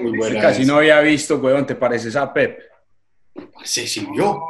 Muy 0.00 0.16
buena 0.18 0.40
Casi 0.40 0.64
no 0.64 0.76
había 0.76 1.00
visto, 1.00 1.36
weón, 1.38 1.66
¿te 1.66 1.74
pareces 1.74 2.14
a 2.16 2.32
Pep? 2.32 2.58
Se 3.64 3.86
siguió, 3.86 4.40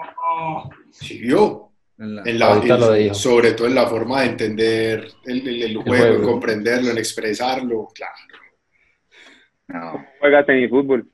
siguió. 0.91 1.65
En 1.99 2.15
la- 2.17 2.23
En 2.23 2.39
la- 2.39 2.97
en- 2.99 3.15
sobre 3.15 3.53
todo 3.53 3.67
en 3.67 3.75
la 3.75 3.87
forma 3.89 4.21
de 4.23 4.27
entender 4.29 5.09
el, 5.27 5.49
el- 5.49 5.63
el 5.65 5.77
juego, 5.79 5.95
en 6.05 6.17
juego. 6.19 6.31
comprenderlo, 6.33 6.91
en 6.93 6.99
expresarlo. 6.99 7.89
Claro. 7.95 8.15
No. 9.69 10.07
Juega 10.21 10.47
tenis 10.47 10.71
fútbol. 10.71 11.09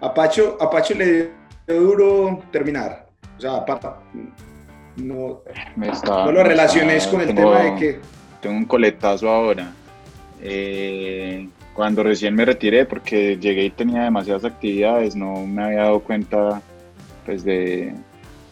A 0.00 0.12
Pacho, 0.12 0.56
a 0.60 0.70
Pacho 0.70 0.94
le 0.94 1.30
dio 1.66 1.80
duro 1.80 2.42
terminar. 2.52 3.08
O 3.36 3.40
sea, 3.40 3.64
no, 4.96 5.40
Me 5.76 5.88
está- 5.88 6.24
no 6.26 6.32
lo 6.32 6.42
relaciones 6.44 6.98
está- 7.04 7.10
con 7.10 7.20
el 7.22 7.26
tengo- 7.28 7.52
tema 7.52 7.64
de 7.64 7.74
que 7.80 8.00
Tengo 8.40 8.56
un 8.58 8.64
coletazo 8.66 9.28
ahora. 9.30 9.72
Eh, 10.42 11.48
cuando 11.72 12.02
recién 12.02 12.34
me 12.34 12.44
retiré, 12.44 12.84
porque 12.84 13.36
llegué 13.38 13.64
y 13.64 13.70
tenía 13.70 14.02
demasiadas 14.04 14.44
actividades, 14.44 15.16
no 15.16 15.46
me 15.46 15.64
había 15.64 15.80
dado 15.84 16.00
cuenta 16.00 16.60
pues, 17.24 17.42
de, 17.42 17.94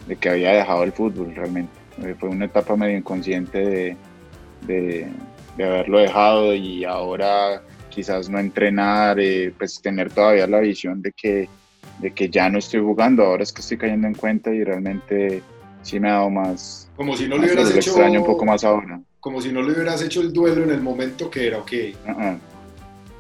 de 0.09 0.17
que 0.17 0.31
había 0.31 0.53
dejado 0.53 0.83
el 0.85 0.93
fútbol 0.93 1.35
realmente. 1.35 1.73
Eh, 2.03 2.15
Fue 2.19 2.31
una 2.31 2.47
etapa 2.47 2.75
medio 2.75 2.97
inconsciente 2.97 3.59
de, 3.59 3.97
de- 4.63 5.09
de 5.59 5.65
haberlo 5.65 5.99
dejado 5.99 6.55
y 6.55 6.85
ahora 6.85 7.61
quizás 7.91 8.31
no 8.31 8.39
entrenar, 8.39 9.21
eh, 9.21 9.53
pues 9.59 9.83
tener 9.83 10.11
todavía 10.11 10.47
la 10.47 10.61
visión 10.61 11.03
de 11.03 11.13
que, 11.13 11.49
de 11.99 12.11
que 12.13 12.31
ya 12.31 12.49
no 12.49 12.59
estoy 12.59 12.81
jugando, 12.81 13.23
ahora 13.27 13.43
es 13.43 13.53
que 13.53 13.61
estoy 13.61 13.77
cayendo 13.77 14.07
en 14.09 14.15
cuenta 14.15 14.51
y 14.55 14.65
realmente 14.65 15.43
sí 15.83 16.01
me 16.01 16.09
ha 16.11 16.15
dado 16.15 16.31
más, 16.31 16.89
Como 16.97 17.17
si 17.17 17.29
no 17.29 17.37
le 17.39 17.47
hubieras 17.47 17.71
hecho. 17.71 17.79
extraño 17.91 18.21
un 18.21 18.27
poco 18.27 18.45
más 18.45 18.65
ahora. 18.65 19.01
Como 19.21 19.41
si 19.41 19.53
no 19.53 19.63
le 19.63 19.73
hubieras 19.73 20.03
hecho 20.03 20.21
el 20.21 20.33
duelo 20.33 20.65
en 20.65 20.71
el 20.71 20.81
momento 20.81 21.31
que 21.31 21.47
era, 21.49 21.59
ok. 21.59 21.73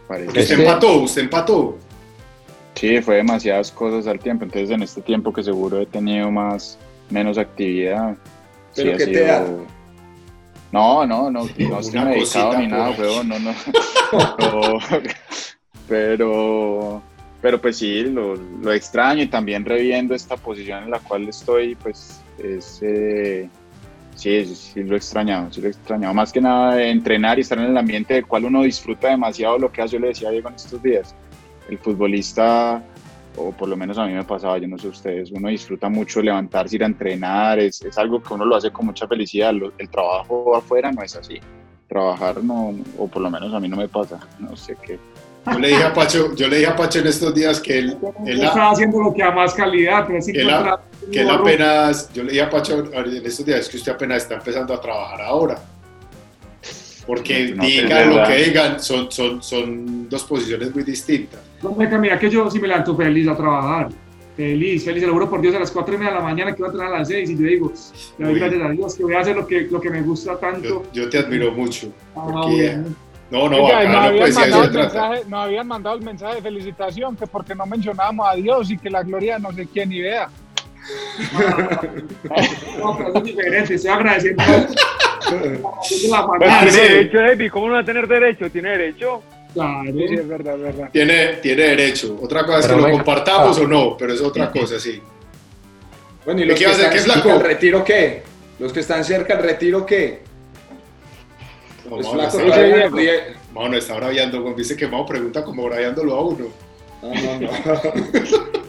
Porque 0.08 0.26
usted 0.40 0.56
que- 0.56 0.62
empató, 0.62 0.94
usted 1.02 1.22
empató. 1.22 1.78
Sí, 2.74 3.00
fue 3.02 3.16
demasiadas 3.16 3.70
cosas 3.70 4.06
al 4.06 4.18
tiempo. 4.18 4.44
Entonces, 4.44 4.70
en 4.70 4.82
este 4.82 5.00
tiempo 5.02 5.32
que 5.32 5.42
seguro 5.42 5.78
he 5.80 5.86
tenido 5.86 6.30
más, 6.30 6.78
menos 7.10 7.38
actividad. 7.38 8.14
sí 8.72 8.82
¿Pero 8.82 8.94
ha 8.94 8.96
qué 8.98 9.06
te 9.06 9.24
da? 9.26 9.46
No, 10.72 11.06
no, 11.06 11.30
no, 11.30 11.44
no 11.58 11.78
estoy 11.80 12.00
medicado 12.00 12.58
ni 12.58 12.66
nada, 12.66 12.86
ahí. 12.86 12.94
huevón, 12.98 13.28
no, 13.28 13.38
no. 13.38 13.54
pero, 14.38 14.78
pero, 15.88 17.02
pero 17.40 17.60
pues 17.60 17.76
sí, 17.76 18.02
lo, 18.04 18.34
lo 18.36 18.72
extraño 18.72 19.22
y 19.22 19.26
también 19.28 19.64
reviendo 19.64 20.14
esta 20.14 20.36
posición 20.36 20.84
en 20.84 20.90
la 20.90 20.98
cual 21.00 21.28
estoy, 21.28 21.74
pues 21.74 22.21
es, 22.42 22.78
eh, 22.82 23.48
sí, 24.14 24.44
sí, 24.46 24.54
sí 24.54 24.82
lo 24.82 24.94
he 24.94 24.96
extrañado, 24.98 25.50
sí 25.52 25.60
lo 25.60 25.68
he 25.68 25.70
extrañado. 25.70 26.12
Más 26.14 26.32
que 26.32 26.40
nada 26.40 26.82
entrenar 26.82 27.38
y 27.38 27.42
estar 27.42 27.58
en 27.58 27.66
el 27.66 27.76
ambiente 27.76 28.14
del 28.14 28.26
cual 28.26 28.44
uno 28.46 28.62
disfruta 28.62 29.08
demasiado 29.08 29.58
lo 29.58 29.70
que 29.72 29.82
hace, 29.82 29.94
yo 29.94 30.00
le 30.00 30.08
decía 30.08 30.28
a 30.28 30.32
Diego 30.32 30.48
en 30.48 30.54
estos 30.56 30.82
días. 30.82 31.14
El 31.68 31.78
futbolista, 31.78 32.82
o 33.36 33.52
por 33.52 33.68
lo 33.68 33.76
menos 33.76 33.96
a 33.98 34.06
mí 34.06 34.12
me 34.12 34.24
pasaba, 34.24 34.58
yo 34.58 34.68
no 34.68 34.76
sé 34.78 34.88
ustedes, 34.88 35.30
uno 35.30 35.48
disfruta 35.48 35.88
mucho 35.88 36.20
levantarse, 36.20 36.76
ir 36.76 36.82
a 36.82 36.86
entrenar, 36.86 37.58
es, 37.58 37.80
es 37.82 37.96
algo 37.98 38.22
que 38.22 38.34
uno 38.34 38.44
lo 38.44 38.56
hace 38.56 38.70
con 38.70 38.86
mucha 38.86 39.06
felicidad. 39.06 39.52
Lo- 39.54 39.72
el 39.78 39.88
trabajo 39.88 40.54
afuera 40.56 40.90
no 40.92 41.02
es 41.02 41.16
así. 41.16 41.38
Trabajar 41.88 42.42
no, 42.42 42.74
o 42.98 43.06
por 43.06 43.22
lo 43.22 43.30
menos 43.30 43.52
a 43.54 43.60
mí 43.60 43.68
no 43.68 43.76
me 43.76 43.88
pasa, 43.88 44.18
no 44.38 44.56
sé 44.56 44.76
qué. 44.84 44.98
Yo 45.52 45.58
le 45.58 45.68
dije 45.68 45.82
a 45.84 45.92
Pacho, 45.92 46.34
yo 46.36 46.46
le 46.48 46.58
dije 46.58 46.70
a 46.70 46.76
Pacho 46.76 47.00
en 47.00 47.06
estos 47.08 47.34
días 47.34 47.60
que 47.60 47.78
él, 47.78 47.98
él, 48.24 48.28
Él 48.28 48.42
estaba 48.44 48.70
haciendo 48.70 49.00
lo 49.02 49.12
que 49.12 49.22
da 49.22 49.32
más 49.32 49.52
calidad, 49.54 50.04
pero 50.06 50.22
sí 50.22 50.32
otra- 50.40 50.80
que 51.12 51.20
él 51.20 51.30
apenas, 51.30 52.12
yo 52.12 52.22
le 52.24 52.32
dije 52.32 52.42
a 52.42 52.50
Pacho 52.50 52.84
en 52.92 53.26
estos 53.26 53.46
días 53.46 53.68
que 53.68 53.76
usted 53.76 53.92
apenas 53.92 54.22
está 54.22 54.34
empezando 54.34 54.74
a 54.74 54.80
trabajar 54.80 55.20
ahora. 55.22 55.58
Porque 57.06 57.52
No, 57.54 57.64
digan 57.64 58.10
es 58.10 58.16
lo 58.16 58.24
que 58.24 58.34
digan, 58.44 58.80
son, 58.80 59.10
son, 59.10 59.42
son 59.42 60.08
dos 60.08 60.24
posiciones 60.24 60.72
muy 60.74 60.84
distintas. 60.84 61.40
No, 61.62 61.72
meca, 61.72 61.98
mira 61.98 62.18
que 62.18 62.30
yo 62.30 62.48
sí 62.50 62.60
me 62.60 62.68
levanto 62.68 62.96
feliz 62.96 63.28
a 63.28 63.36
trabajar. 63.36 63.88
Feliz, 64.36 64.84
feliz, 64.84 65.00
se 65.02 65.06
lo 65.06 65.12
juro 65.12 65.28
por 65.28 65.40
Dios, 65.42 65.54
a 65.54 65.58
las 65.58 65.70
4 65.70 65.94
y 65.94 65.98
media 65.98 66.12
de 66.12 66.18
la 66.18 66.24
mañana 66.24 66.52
que 66.54 66.58
voy 66.62 66.68
a 66.68 66.72
entrenar 66.72 66.94
a 66.94 66.98
las 67.00 67.08
6 67.08 67.30
y 67.30 67.36
yo 67.36 67.46
digo, 67.46 67.72
le 68.18 68.26
doy 68.26 68.38
gracias 68.38 68.62
a 68.62 68.68
Dios 68.70 68.94
que 68.94 69.02
voy 69.02 69.14
a 69.14 69.20
hacer 69.20 69.36
lo 69.36 69.46
que, 69.46 69.60
lo 69.62 69.80
que 69.80 69.90
me 69.90 70.00
gusta 70.00 70.32
Yo, 70.32 70.38
tanto. 70.38 70.82
yo 70.92 71.10
te 71.10 71.18
admiro 71.18 71.52
mucho. 71.52 71.92
Ah, 72.16 72.22
porque- 72.32 72.76
bueno. 72.76 72.94
No, 73.30 73.48
no, 73.48 73.64
Oiga, 73.64 73.78
acá 73.78 73.88
nos, 73.88 73.92
no 73.94 73.98
habían 74.02 74.18
pues 74.20 74.34
mandado 74.34 74.64
el 74.64 74.72
mensaje, 74.72 75.22
nos 75.26 75.40
habían 75.40 75.66
mandado 75.66 75.96
el 75.96 76.02
mensaje 76.02 76.34
de 76.36 76.42
felicitación, 76.42 77.16
que 77.16 77.26
porque 77.26 77.54
no 77.54 77.64
mencionábamos 77.64 78.26
a 78.30 78.34
Dios 78.34 78.70
y 78.70 78.76
que 78.76 78.90
la 78.90 79.02
gloria 79.02 79.38
no 79.38 79.52
sé 79.52 79.66
quién 79.72 79.88
ni 79.88 80.02
vea. 80.02 80.28
No, 82.78 82.96
pero 82.96 83.16
es 83.18 83.24
diferente, 83.24 83.74
estoy 83.74 83.90
agradeciendo. 83.90 84.42
tiene 85.88 86.72
derecho. 86.72 87.52
¿Cómo 87.52 87.68
no 87.68 87.74
va 87.74 87.80
a 87.80 87.84
tener 87.84 88.06
derecho? 88.08 88.50
Tiene 88.50 88.70
derecho. 88.70 89.22
claro. 89.54 89.84
Sí, 89.92 90.08
sí, 90.08 90.14
es 90.14 90.28
verdad, 90.28 90.54
es 90.56 90.62
verdad. 90.62 90.90
Tiene, 90.92 91.26
tiene 91.34 91.62
derecho. 91.62 92.18
Otra 92.20 92.44
cosa 92.44 92.58
es 92.60 92.66
Pero 92.66 92.78
que 92.78 92.82
lo 92.90 92.96
compartamos 92.96 93.58
Ah. 93.58 93.62
o 93.62 93.66
no, 93.66 93.96
pero 93.96 94.12
es 94.12 94.20
otra 94.20 94.50
cosa, 94.50 94.78
sí. 94.80 95.00
Bueno, 96.24 96.40
¿y 96.40 96.44
¿Qué 96.54 96.64
los 96.66 96.76
retiro 97.42 97.84
qué? 97.84 98.22
¿Los 98.58 98.72
que 98.72 98.80
están 98.80 99.04
cerca 99.04 99.36
al 99.36 99.42
retiro 99.42 99.84
qué? 99.86 100.20
No, 101.84 101.90
Pues 101.90 102.08
flaco, 102.08 102.38
está 102.38 102.46
braviando. 102.48 102.96
está 103.76 103.94
dice 104.56 104.76
que 104.76 104.86
Mao 104.86 105.04
pregunta 105.04 105.44
como 105.44 105.64
braviándolo 105.64 106.14
a 106.14 106.22
uno. 106.22 106.46
No, 107.02 107.14
no, 107.14 107.40
no. 107.40 107.50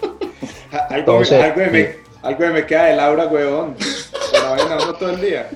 algo, 0.89 1.21
Entonces, 1.21 1.39
me, 1.39 1.43
algo, 1.45 1.59
de 1.61 1.67
me, 1.67 2.02
algo 2.23 2.43
de 2.43 2.49
me 2.51 2.65
queda 2.65 2.85
de 2.85 2.95
Laura. 2.95 3.25
Para 3.29 4.55
ver 4.55 4.71
a 4.71 4.83
uno 4.83 4.93
todo 4.95 5.09
el 5.11 5.21
día. 5.21 5.49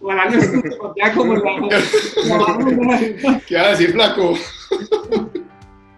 No 0.00 0.08
como 1.14 1.34
la. 1.34 3.40
¿Qué 3.46 3.56
va 3.56 3.62
a 3.62 3.68
decir, 3.70 3.92
flaco? 3.92 4.34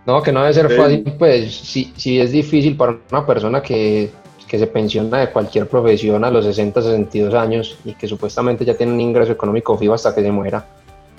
No, 0.07 0.23
que 0.23 0.33
no 0.33 0.43
debe 0.43 0.55
ser 0.55 0.71
fácil, 0.77 1.03
pues 1.19 1.55
si, 1.57 1.93
si 1.97 2.21
es 2.21 2.31
difícil 2.31 2.77
para 2.77 2.97
una 3.11 3.27
persona 3.27 3.61
que, 3.61 4.11
que 4.47 4.59
se 4.59 4.69
pensiona 4.69 5.19
de 5.19 5.31
cualquier 5.33 5.67
profesión 5.69 6.25
a 6.25 6.31
los 6.31 6.45
60, 6.45 6.81
62 6.81 7.35
años 7.35 7.77
y 7.85 7.95
que 7.95 8.07
supuestamente 8.07 8.65
ya 8.65 8.75
tiene 8.77 8.93
un 8.93 9.01
ingreso 9.01 9.33
económico 9.33 9.77
fijo 9.77 9.95
hasta 9.95 10.15
que 10.15 10.23
se 10.23 10.31
muera. 10.31 10.65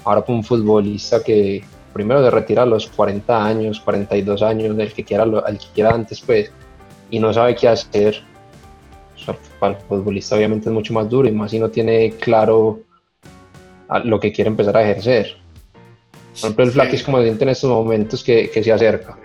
Ahora 0.05 0.21
para 0.21 0.37
un 0.37 0.43
futbolista 0.43 1.21
que 1.21 1.61
primero 1.91 2.23
se 2.23 2.31
retira 2.31 2.63
a 2.63 2.65
los 2.65 2.87
40 2.87 3.45
años, 3.45 3.81
42 3.81 4.41
años, 4.41 4.79
el 4.79 4.93
que 4.93 5.03
quiera, 5.03 5.25
lo- 5.25 5.45
al 5.45 5.57
que 5.59 5.65
quiera 5.73 5.89
antes, 5.91 6.21
pues, 6.21 6.49
y 7.09 7.19
no 7.19 7.33
sabe 7.33 7.55
qué 7.55 7.67
hacer. 7.67 8.23
Para 9.59 9.73
el 9.73 9.79
futbolista 9.88 10.35
obviamente 10.35 10.69
es 10.69 10.73
mucho 10.73 10.93
más 10.93 11.09
duro 11.09 11.27
y 11.27 11.31
más 11.31 11.51
si 11.51 11.59
no 11.59 11.69
tiene 11.69 12.11
claro 12.19 12.79
lo 14.03 14.19
que 14.19 14.31
quiere 14.31 14.49
empezar 14.49 14.75
a 14.77 14.83
ejercer. 14.89 15.38
Por 16.41 16.51
ejemplo, 16.51 16.63
el 16.65 16.69
Sí. 16.69 16.73
Flaquis 16.75 17.03
como 17.03 17.21
siente 17.21 17.43
en 17.43 17.49
estos 17.49 17.69
momentos 17.69 18.23
que, 18.23 18.49
que 18.49 18.63
se 18.63 18.71
acerca. 18.71 19.17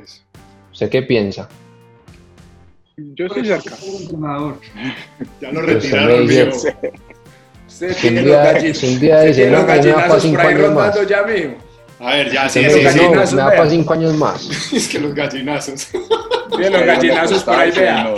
¿Usted 0.73 0.89
qué 0.89 1.03
piensa? 1.03 1.49
Yo 2.97 3.27
estoy 3.27 3.45
cerca. 3.47 3.75
Entrenador. 4.01 4.59
Ya 5.41 5.51
lo 5.53 5.61
Pues, 5.63 5.75
retiraron, 5.75 6.27
mijo. 6.27 6.51
Usted 7.67 7.97
tiene 8.01 8.21
un 8.23 8.29
los 8.29 8.63
dice, 8.63 9.35
tiene 9.35 9.51
no, 9.51 9.59
los 9.59 9.67
que 9.67 9.73
me 9.73 9.87
da 9.89 9.95
para 9.95 10.07
gallinazos 10.07 10.09
por 10.09 10.21
cinco 10.21 10.41
ahí 10.41 10.47
años 10.49 10.73
más. 10.73 10.95
rondando 10.95 11.03
ya, 11.09 11.23
mijo. 11.23 11.55
A 12.01 12.15
ver, 12.17 12.33
ya, 12.33 12.49
sí, 12.49 12.61
sí, 12.65 12.77
no, 12.77 12.83
gallinazos, 12.83 13.35
me 13.35 13.41
da 13.43 13.51
para 13.51 13.71
cinco 13.71 13.93
años 13.95 14.15
más. 14.15 14.41
sí. 14.43 14.77
Es 14.77 14.89
que 14.89 15.01
los 15.01 15.15
gallinazos. 15.15 15.89
Tiene 16.57 16.71
los 16.71 16.87
gallinazos 16.87 17.45
por 17.45 17.55
ahí, 17.55 17.71
vea. 17.71 18.15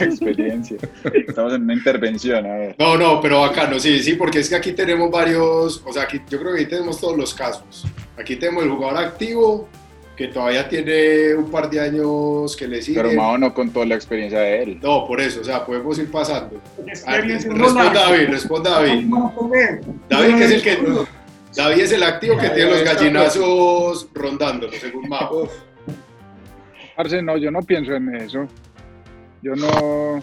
Experiencia. 0.00 0.76
Estamos 1.26 1.54
en 1.54 1.62
una 1.62 1.74
intervención, 1.74 2.46
a 2.46 2.54
ver. 2.54 2.76
No, 2.78 2.96
no, 2.96 3.20
pero 3.20 3.40
bacano, 3.40 3.78
sí, 3.78 4.02
sí, 4.02 4.14
porque 4.14 4.40
es 4.40 4.48
que 4.48 4.56
aquí 4.56 4.72
tenemos 4.72 5.10
varios, 5.10 5.82
o 5.84 5.92
sea, 5.92 6.02
aquí 6.04 6.20
yo 6.28 6.38
creo 6.38 6.54
que 6.54 6.62
aquí 6.62 6.70
tenemos 6.70 7.00
todos 7.00 7.16
los 7.16 7.34
casos. 7.34 7.84
Aquí 8.18 8.36
tenemos 8.36 8.64
el 8.64 8.70
jugador 8.70 9.04
activo, 9.04 9.68
que 10.16 10.28
todavía 10.28 10.66
tiene 10.68 11.34
un 11.34 11.50
par 11.50 11.68
de 11.68 11.80
años 11.80 12.56
que 12.56 12.66
le 12.66 12.80
sigue. 12.80 13.02
Pero 13.02 13.14
Mao 13.14 13.36
no 13.36 13.52
contó 13.52 13.84
la 13.84 13.94
experiencia 13.94 14.38
de 14.38 14.62
él. 14.62 14.78
No, 14.82 15.06
por 15.06 15.20
eso, 15.20 15.42
o 15.42 15.44
sea, 15.44 15.64
podemos 15.64 15.98
ir 15.98 16.10
pasando. 16.10 16.60
Responda 16.86 17.92
David, 17.92 18.28
responda 18.30 18.70
David. 18.70 19.06
David, 20.08 20.36
que 20.36 20.44
es 20.44 20.50
el 20.52 20.62
que. 20.62 20.78
David 21.54 21.80
es 21.80 21.92
el 21.92 22.02
activo 22.02 22.36
que 22.36 22.50
tiene 22.50 22.70
los 22.70 22.78
está 22.80 22.94
gallinazos 22.94 24.08
rondándolo, 24.12 24.72
según 24.78 25.08
Mao. 25.08 25.48
Parce, 26.96 27.20
no, 27.22 27.36
yo 27.36 27.50
no 27.50 27.60
pienso 27.62 27.92
en 27.94 28.14
eso. 28.16 28.46
Yo 29.42 29.54
no. 29.54 30.22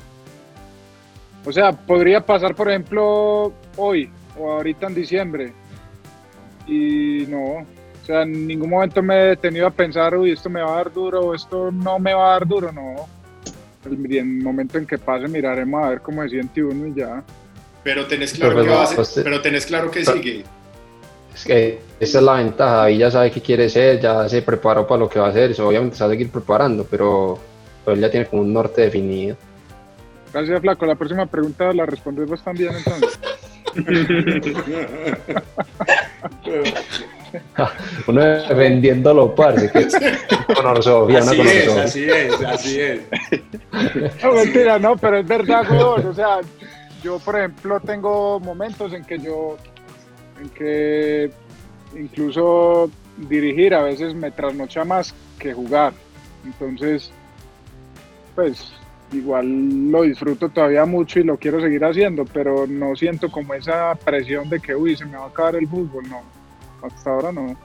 O 1.46 1.52
sea, 1.52 1.72
podría 1.72 2.22
pasar, 2.26 2.56
por 2.56 2.70
ejemplo, 2.70 3.54
hoy 3.78 4.10
o 4.40 4.52
ahorita 4.54 4.88
en 4.88 4.96
diciembre. 4.96 5.54
Y 6.68 7.26
no. 7.28 7.44
O 8.02 8.06
sea, 8.06 8.24
en 8.24 8.48
ningún 8.48 8.70
momento 8.70 9.02
me 9.02 9.16
he 9.18 9.24
detenido 9.30 9.68
a 9.68 9.72
pensar, 9.72 10.18
uy, 10.18 10.32
esto 10.32 10.50
me 10.50 10.62
va 10.62 10.74
a 10.74 10.78
dar 10.78 10.92
duro 10.92 11.22
o 11.22 11.36
esto 11.36 11.72
no 11.72 12.00
me 12.00 12.14
va 12.14 12.28
a 12.28 12.32
dar 12.40 12.48
duro, 12.48 12.72
no. 12.72 12.96
El, 13.86 14.12
y 14.12 14.18
en 14.18 14.38
el 14.40 14.44
momento 14.44 14.78
en 14.78 14.86
que 14.86 14.98
pase, 14.98 15.28
miraremos 15.28 15.84
a 15.84 15.90
ver 15.90 16.02
cómo 16.02 16.22
se 16.24 16.30
siente 16.30 16.64
uno 16.64 16.88
y 16.88 16.94
ya. 16.96 17.24
Pero 17.84 18.06
tenés 18.08 18.34
claro 18.34 18.54
Pero 18.56 18.66
que 18.66 18.72
va 18.72 18.84
a 18.84 18.88
ser- 18.88 18.96
pues, 18.96 19.22
pero 19.24 19.42
tenés 19.42 19.66
claro 19.66 19.92
que 19.92 20.02
pero- 20.02 20.14
sigue. 20.14 20.44
Es 21.34 21.46
que 21.46 21.80
esa 22.00 22.20
es 22.20 22.24
la 22.24 22.34
ventaja, 22.34 22.76
David 22.76 22.98
ya 22.98 23.12
sabe 23.12 23.32
qué 23.32 23.42
quiere 23.42 23.70
ser, 23.70 24.00
ya 24.00 24.28
se 24.30 24.42
preparó 24.42 24.86
para 24.86 25.00
lo 25.00 25.10
que 25.10 25.20
va 25.20 25.28
a 25.28 25.30
hacer, 25.30 25.52
eso 25.52 25.68
obviamente 25.68 25.96
se 25.96 26.04
va 26.04 26.10
a 26.10 26.12
seguir 26.12 26.30
preparando, 26.30 26.86
pero, 26.90 27.40
pero 27.84 27.96
él 27.96 28.02
ya 28.02 28.12
tiene 28.12 28.28
como 28.28 28.42
un 28.42 28.54
norte 28.54 28.82
definido. 28.82 29.38
Gracias, 30.34 30.62
Flaco. 30.62 30.86
La 30.86 30.96
próxima 30.96 31.26
pregunta 31.28 31.72
la 31.74 31.86
respondes 31.86 32.28
vos 32.28 32.44
también, 32.44 32.74
entonces. 32.76 33.20
Uno 38.08 38.22
defendiéndolo, 38.22 39.36
parce. 39.36 39.72
Que 39.72 39.88
no 40.62 40.72
Así 40.72 41.38
con 41.38 41.48
es, 41.48 41.68
así 41.70 42.10
es, 42.10 42.42
así 42.42 42.80
es. 42.80 43.02
No, 44.24 44.34
mentira, 44.34 44.80
no, 44.80 44.98
pero 44.98 45.18
es 45.18 45.28
verdad, 45.28 45.70
weón. 45.72 46.08
O 46.08 46.14
sea, 46.14 46.40
yo, 47.04 47.20
por 47.20 47.38
ejemplo, 47.38 47.80
tengo 47.80 48.40
momentos 48.40 48.94
en 48.94 49.04
que 49.04 49.20
yo, 49.20 49.58
que 50.50 51.32
incluso 51.98 52.90
dirigir 53.18 53.74
a 53.74 53.84
veces 53.84 54.16
me 54.16 54.32
trasnocha 54.32 54.84
más 54.84 55.14
que 55.40 55.54
jugar. 55.54 55.94
Entonces, 56.46 57.12
pues, 58.36 58.74
igual 59.12 59.92
lo 59.92 60.02
disfruto 60.04 60.50
todavía 60.50 60.86
mucho 60.86 61.20
y 61.20 61.24
lo 61.24 61.38
quiero 61.38 61.62
seguir 61.62 61.84
haciendo, 61.86 62.26
pero 62.26 62.68
no 62.68 62.96
siento 62.96 63.30
como 63.32 63.54
esa 63.54 63.96
presión 63.96 64.50
de 64.50 64.60
que, 64.60 64.76
uy, 64.76 64.96
se 64.96 65.06
me 65.06 65.18
va 65.18 65.26
a 65.26 65.28
acabar 65.28 65.56
el 65.56 65.68
fútbol, 65.68 66.10
no. 66.10 66.22
Hasta 66.82 67.12
ahora 67.12 67.32
no. 67.32 67.56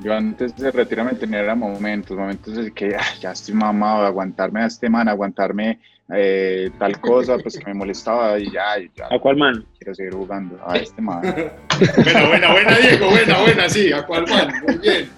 Yo 0.00 0.14
antes 0.14 0.56
de 0.56 0.70
retirarme 0.70 1.12
tenía 1.14 1.40
era 1.40 1.54
momentos, 1.54 2.16
momentos 2.16 2.56
de 2.56 2.72
que 2.72 2.96
"Ah, 2.96 3.04
ya 3.20 3.32
estoy 3.32 3.54
mamado 3.54 4.06
aguantarme 4.06 4.62
a 4.62 4.66
este 4.66 4.88
man, 4.88 5.08
aguantarme 5.08 5.78
eh, 6.12 6.70
tal 6.78 6.98
cosa, 7.00 7.38
pues 7.38 7.58
que 7.58 7.66
me 7.66 7.74
molestaba 7.74 8.38
y 8.38 8.50
ya, 8.50 8.76
ya 8.96 9.06
¿A 9.10 9.18
cuál 9.18 9.36
man? 9.36 9.64
quiero 9.78 9.94
seguir 9.94 10.14
jugando 10.14 10.58
a 10.66 10.76
este 10.76 11.00
man. 11.00 11.20
Buena, 11.96 12.28
buena, 12.28 12.52
buena, 12.52 12.76
Diego, 12.78 13.10
buena, 13.10 13.40
buena, 13.40 13.68
sí, 13.68 13.92
¿a 13.92 14.04
cuál 14.04 14.26
man? 14.28 14.52
Muy 14.66 14.78
bien. 14.78 15.08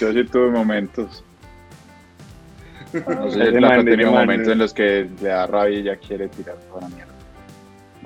Yo 0.00 0.12
sí 0.12 0.24
tuve 0.24 0.50
momentos. 0.50 1.22
No 2.92 3.30
sé, 3.30 3.38
tenido 3.50 4.12
man, 4.12 4.20
momentos 4.20 4.48
en 4.48 4.58
los 4.58 4.72
que 4.72 5.08
le 5.20 5.28
da 5.28 5.46
rabia 5.46 5.78
y 5.78 5.82
ya 5.82 5.96
quiere 5.96 6.28
tirar 6.28 6.56
toda 6.68 6.82
la 6.82 6.88
mierda. 6.88 7.13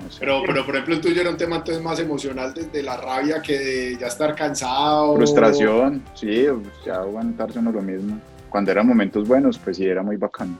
No 0.01 0.09
sé. 0.11 0.19
Pero, 0.19 0.41
pero, 0.45 0.65
por 0.65 0.75
ejemplo, 0.75 0.95
el 0.95 1.01
tuyo 1.01 1.21
era 1.21 1.29
un 1.29 1.37
tema 1.37 1.57
entonces 1.57 1.83
más 1.83 1.99
emocional 1.99 2.53
desde 2.53 2.81
la 2.83 2.97
rabia 2.97 3.41
que 3.41 3.59
de 3.59 3.97
ya 3.97 4.07
estar 4.07 4.35
cansado. 4.35 5.15
Frustración, 5.15 6.03
sí, 6.13 6.45
ya 6.85 6.95
aguantarse 6.95 7.59
uno 7.59 7.71
lo 7.71 7.81
mismo. 7.81 8.19
Cuando 8.49 8.71
eran 8.71 8.87
momentos 8.87 9.27
buenos, 9.27 9.57
pues 9.57 9.77
sí, 9.77 9.85
era 9.85 10.01
muy 10.01 10.17
bacano. 10.17 10.57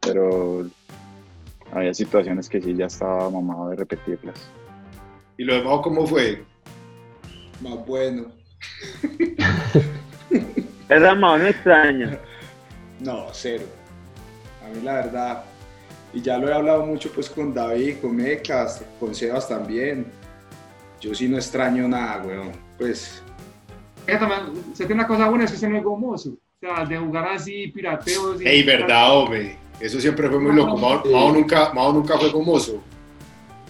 Pero 0.00 0.66
había 1.72 1.92
situaciones 1.94 2.48
que 2.48 2.60
sí 2.60 2.74
ya 2.74 2.86
estaba 2.86 3.28
mamado 3.30 3.70
de 3.70 3.76
repetirlas. 3.76 4.48
¿Y 5.38 5.44
lo 5.44 5.54
demás 5.54 5.80
cómo 5.82 6.06
fue? 6.06 6.44
Más 7.60 7.86
bueno. 7.86 8.26
Esa 10.88 11.14
mano 11.14 11.38
no 11.38 11.46
extraña. 11.46 12.18
No, 12.98 13.26
cero. 13.30 13.64
A 14.64 14.68
mí 14.68 14.80
la 14.82 14.94
verdad, 14.94 15.44
y 16.16 16.22
ya 16.22 16.38
lo 16.38 16.48
he 16.48 16.54
hablado 16.54 16.86
mucho 16.86 17.10
pues 17.14 17.28
con 17.28 17.52
David, 17.52 17.96
con 18.00 18.16
Mecas, 18.16 18.82
con 18.98 19.14
Sebas 19.14 19.46
también. 19.46 20.06
Yo 20.98 21.14
sí 21.14 21.28
no 21.28 21.36
extraño 21.36 21.86
nada, 21.86 22.22
weón. 22.24 22.52
Pues, 22.78 23.22
usted 23.98 24.86
tiene 24.86 24.94
una 24.94 25.06
cosa 25.06 25.28
buena, 25.28 25.44
es 25.44 25.50
que 25.50 25.56
usted 25.56 25.68
no 25.68 25.76
es 25.76 25.84
gomoso. 25.84 26.30
O 26.30 26.58
sea, 26.58 26.86
de 26.86 26.96
jugar 26.96 27.28
así, 27.28 27.66
pirateos. 27.68 28.40
y- 28.40 28.48
Ey, 28.48 28.62
verdad, 28.62 29.14
hombre. 29.14 29.58
Eso 29.78 30.00
siempre 30.00 30.26
fue 30.30 30.40
muy 30.40 30.54
loco. 30.54 30.78
Mao, 30.78 31.02
Mao 31.04 31.32
nunca, 31.34 31.74
Mao 31.74 31.92
nunca 31.92 32.16
fue 32.16 32.30
gomoso. 32.30 32.82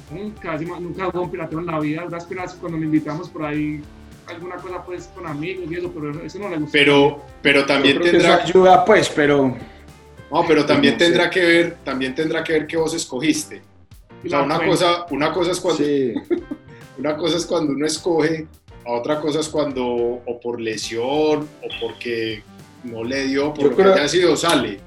Nunca, 0.09 0.57
sí, 0.57 0.67
nunca 0.67 1.07
jugó 1.07 1.25
un 1.25 1.31
pirateo 1.33 1.59
en 1.59 1.67
la 1.67 1.81
vida. 1.81 2.05
Unas 2.07 2.27
penas 2.27 2.55
cuando 2.55 2.79
le 2.79 2.85
invitamos 2.85 3.29
por 3.29 3.45
ahí 3.45 3.83
alguna 4.29 4.55
cosa 4.55 4.85
pues 4.85 5.11
con 5.13 5.27
amigos 5.27 5.65
y 5.69 5.75
eso, 5.75 5.91
pero 5.93 6.23
eso 6.23 6.39
no 6.39 6.49
le 6.49 6.59
gusta. 6.59 6.71
Pero, 6.73 7.23
pero 7.43 7.61
yo 7.63 7.67
también 7.67 7.97
creo 7.97 8.13
que 8.13 8.19
eso 8.19 8.27
tendrá, 8.29 8.45
ayuda 8.45 8.85
pues, 8.85 9.09
pero 9.09 9.57
no, 10.31 10.45
pero 10.47 10.65
también 10.67 10.95
No 10.95 10.99
sé. 10.99 11.05
tendrá 11.07 11.31
que 11.31 11.41
ver, 11.41 11.77
también 11.85 12.15
tendrá 12.15 12.43
que 12.45 12.53
ver 12.53 12.67
que 12.67 12.77
vos 12.77 12.93
escogiste. 12.95 13.63
O 14.25 14.29
sea, 14.29 14.39
la 14.41 14.45
una 14.45 14.67
cosa, 14.67 15.07
una 15.11 15.33
cosa 15.33 15.51
es 15.53 15.61
cuando, 15.61 15.85
sí. 15.85 16.15
una 16.99 17.17
cosa 17.17 17.37
es 17.37 17.47
cuando 17.47 17.73
uno 17.73 17.87
escoge, 17.87 18.47
a 18.85 18.93
otra 18.93 19.21
cosa 19.21 19.41
es 19.41 19.49
cuando 19.49 19.85
o 19.87 20.41
por 20.41 20.61
lesión 20.61 21.41
o 21.41 21.69
porque 21.81 22.43
no 22.85 23.03
le 23.05 23.25
dio, 23.27 23.53
por 23.53 23.65
Yo 23.65 23.71
lo 23.71 23.77
que 23.77 23.83
creo- 23.83 23.95
haya 23.95 24.09
sido, 24.09 24.37
sale. 24.37 24.81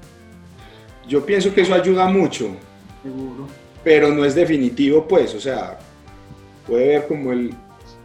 Yo 1.08 1.24
pienso 1.24 1.52
que 1.52 1.62
eso 1.62 1.74
ayuda 1.74 2.06
mucho, 2.06 2.54
Seguro. 3.02 3.46
pero 3.82 4.08
no 4.14 4.24
es 4.24 4.34
definitivo 4.34 5.06
pues, 5.08 5.34
o 5.34 5.40
sea, 5.40 5.78
puede 6.66 6.86
ver 6.88 7.06
como 7.08 7.32
el, 7.32 7.52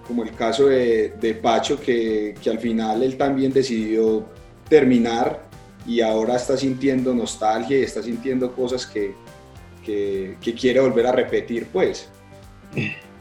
como 0.08 0.24
el 0.24 0.32
caso 0.34 0.68
de, 0.68 1.10
de 1.20 1.34
Pacho 1.36 1.80
que, 1.80 2.34
que 2.42 2.50
al 2.50 2.60
final 2.60 3.04
él 3.04 3.16
también 3.18 3.52
decidió 3.54 4.26
terminar 4.68 5.44
y 5.86 6.02
ahora 6.02 6.36
está 6.36 6.58
sintiendo 6.58 7.14
nostalgia 7.14 7.78
y 7.80 7.84
está 7.84 8.02
sintiendo 8.02 8.52
cosas 8.54 8.86
que, 8.86 9.14
que, 9.84 10.36
que 10.42 10.54
quiere 10.54 10.80
volver 10.80 11.06
a 11.08 11.12
repetir 11.12 11.68
pues. 11.72 12.10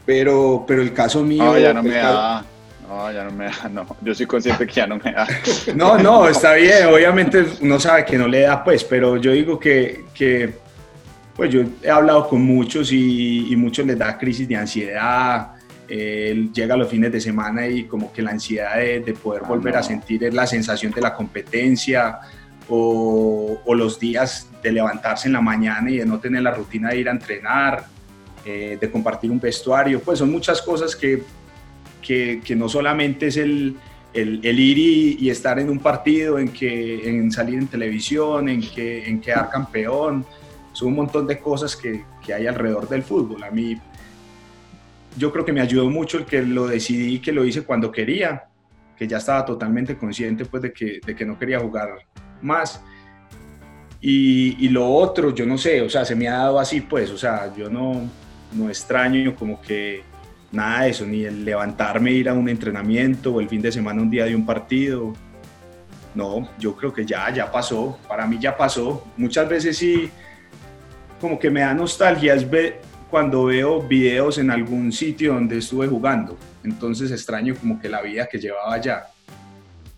Pero, 0.05 0.63
pero 0.67 0.81
el 0.81 0.93
caso 0.93 1.23
mío... 1.23 1.43
No, 1.43 1.57
ya 1.59 1.73
no 1.73 1.81
me 1.83 1.91
caso- 1.93 2.13
da. 2.13 2.45
No, 2.87 3.11
ya 3.11 3.23
no 3.23 3.31
me 3.31 3.45
da. 3.45 3.69
No, 3.71 3.85
yo 4.01 4.13
soy 4.13 4.27
consciente 4.27 4.67
que 4.67 4.73
ya 4.73 4.85
no 4.85 4.97
me 4.97 5.11
da. 5.11 5.27
No, 5.75 5.97
no, 5.97 6.27
está 6.29 6.53
bien, 6.53 6.85
obviamente 6.87 7.43
uno 7.61 7.79
sabe 7.79 8.05
que 8.05 8.17
no 8.17 8.27
le 8.27 8.41
da, 8.41 8.63
pues, 8.63 8.83
pero 8.83 9.17
yo 9.17 9.31
digo 9.31 9.59
que, 9.59 10.05
que, 10.13 10.53
pues 11.35 11.51
yo 11.51 11.61
he 11.81 11.89
hablado 11.89 12.27
con 12.27 12.41
muchos 12.43 12.91
y, 12.91 13.51
y 13.51 13.55
muchos 13.55 13.85
les 13.87 13.97
da 13.97 14.15
crisis 14.17 14.47
de 14.47 14.55
ansiedad, 14.55 15.53
eh, 15.89 16.47
llega 16.53 16.77
los 16.77 16.87
fines 16.87 17.11
de 17.11 17.19
semana 17.21 17.67
y 17.67 17.85
como 17.85 18.13
que 18.13 18.21
la 18.21 18.31
ansiedad 18.31 18.75
de, 18.77 18.99
de 18.99 19.13
poder 19.13 19.41
Ah, 19.45 19.47
volver 19.47 19.73
no. 19.73 19.79
a 19.79 19.83
sentir 19.83 20.31
la 20.31 20.45
sensación 20.45 20.91
de 20.91 21.01
la 21.01 21.13
competencia 21.15 22.19
o, 22.69 23.73
los 23.75 23.99
días 23.99 24.49
de 24.63 24.71
levantarse 24.71 25.27
en 25.27 25.33
la 25.33 25.41
mañana 25.41 25.89
y 25.89 25.97
de 25.97 26.05
no 26.05 26.19
tener 26.19 26.41
la 26.41 26.51
rutina 26.51 26.89
de 26.89 26.99
ir 26.99 27.09
a 27.09 27.11
entrenar, 27.11 27.85
eh, 28.45 28.77
de 28.79 28.91
compartir 28.91 29.31
un 29.31 29.39
vestuario, 29.39 29.99
pues 29.99 30.19
son 30.19 30.31
muchas 30.31 30.61
cosas 30.61 30.95
que, 30.95 31.23
que, 32.01 32.55
no 32.55 32.69
solamente 32.69 33.27
es 33.27 33.37
el, 33.37 33.75
el, 34.13 34.59
ir 34.59 34.77
y, 35.19 35.29
estar 35.29 35.59
en 35.59 35.69
un 35.69 35.79
partido, 35.79 36.39
en, 36.39 36.49
que, 36.49 37.09
en 37.09 37.31
salir 37.31 37.59
en 37.59 37.67
televisión, 37.67 38.49
en, 38.49 38.61
que, 38.61 39.07
en 39.07 39.19
quedar 39.19 39.49
campeón, 39.49 40.25
son 40.71 40.89
un 40.89 40.95
montón 40.95 41.27
de 41.27 41.39
cosas 41.39 41.75
que, 41.75 42.03
que 42.25 42.33
hay 42.33 42.47
alrededor 42.47 42.87
del 42.87 43.03
fútbol. 43.03 43.43
A 43.43 43.51
mí, 43.51 43.77
yo 45.17 45.31
creo 45.31 45.45
que 45.45 45.53
me 45.53 45.61
ayudó 45.61 45.89
mucho 45.89 46.17
el 46.17 46.25
que 46.25 46.41
lo 46.41 46.67
decidí 46.67 47.19
que 47.19 47.31
lo 47.31 47.45
hice 47.45 47.63
cuando 47.63 47.91
quería, 47.91 48.45
que 48.97 49.07
ya 49.07 49.17
estaba 49.17 49.45
totalmente 49.45 49.97
consciente 49.97 50.45
pues 50.45 50.63
de 50.63 50.73
que, 50.73 50.99
de 51.05 51.15
que 51.15 51.25
no 51.25 51.37
quería 51.37 51.59
jugar 51.59 51.89
más. 52.45 52.81
Y, 54.01 54.69
lo 54.69 54.87
otro, 54.87 55.33
yo 55.33 55.45
no 55.47 55.57
sé, 55.57 55.81
o 55.81 55.89
sea, 55.89 56.05
se 56.05 56.15
me 56.15 56.27
ha 56.27 56.37
dado 56.37 56.59
así 56.59 56.81
pues, 56.81 57.09
o 57.09 57.17
sea, 57.17 57.51
yo 57.55 57.69
no, 57.69 58.07
no 58.53 58.69
extraño 58.69 59.35
como 59.35 59.59
que 59.59 60.03
nada 60.51 60.83
de 60.83 60.89
eso, 60.91 61.07
ni 61.07 61.25
el 61.25 61.43
levantarme, 61.43 62.11
ir 62.11 62.29
a 62.29 62.33
un 62.33 62.47
entrenamiento 62.47 63.33
o 63.33 63.41
el 63.41 63.49
fin 63.49 63.63
de 63.63 63.71
semana 63.71 64.01
un 64.01 64.09
día 64.11 64.25
de 64.25 64.35
un 64.35 64.45
partido. 64.45 65.13
No, 66.13 66.47
yo 66.59 66.75
creo 66.75 66.93
que 66.93 67.03
ya, 67.03 67.33
ya 67.33 67.51
pasó, 67.51 67.97
para 68.07 68.27
mí 68.27 68.37
ya 68.39 68.55
pasó. 68.55 69.05
Muchas 69.17 69.49
veces 69.49 69.75
sí, 69.75 70.09
como 71.19 71.39
que 71.39 71.49
me 71.49 71.61
da 71.61 71.73
nostalgia 71.73 72.35
es 72.35 72.47
ver 72.47 72.81
cuando 73.09 73.45
veo 73.45 73.81
videos 73.81 74.37
en 74.37 74.51
algún 74.51 74.91
sitio 74.91 75.33
donde 75.33 75.57
estuve 75.57 75.87
jugando. 75.87 76.37
Entonces 76.63 77.11
extraño 77.11 77.55
como 77.55 77.79
que 77.79 77.89
la 77.89 78.01
vida 78.01 78.27
que 78.27 78.37
llevaba 78.37 78.73
allá. 78.73 79.07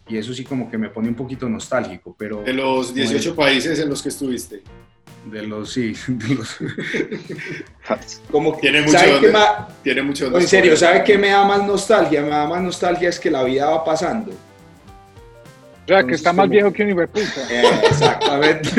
Y 0.09 0.17
eso 0.17 0.33
sí 0.33 0.43
como 0.45 0.69
que 0.71 0.77
me 0.77 0.89
pone 0.89 1.09
un 1.09 1.15
poquito 1.15 1.49
nostálgico, 1.49 2.15
pero 2.17 2.41
De 2.43 2.53
los 2.53 2.93
18 2.93 3.35
países 3.35 3.77
en 3.79 3.89
los 3.89 4.01
que 4.01 4.09
estuviste. 4.09 4.61
de 5.25 5.43
los 5.45 5.71
sí, 5.73 5.93
de 6.07 6.35
los- 6.35 6.57
como 8.31 8.53
que 8.55 8.61
Tiene 8.61 8.81
mucho 8.81 8.97
¿sabe 8.97 9.11
donde- 9.11 9.27
qué 9.27 9.33
ma- 9.33 9.67
Tiene 9.83 10.01
mucho 10.03 10.25
donde 10.25 10.39
en 10.39 10.47
serio. 10.47 10.77
¿sabe 10.77 11.03
qué 11.03 11.17
me 11.17 11.29
da 11.29 11.43
más 11.45 11.63
nostalgia? 11.65 12.21
Me 12.21 12.29
da 12.29 12.47
más 12.47 12.61
nostalgia 12.61 13.09
es 13.09 13.19
que 13.19 13.29
la 13.29 13.43
vida 13.43 13.69
va 13.69 13.83
pasando. 13.83 14.31
O 14.31 15.87
sea, 15.87 16.03
que 16.03 16.15
está 16.15 16.33
más 16.33 16.49
viejo 16.49 16.71
que 16.73 16.83
un 16.83 16.89
hijueputa. 16.89 17.41
Eh, 17.49 17.63
exactamente. 17.89 18.69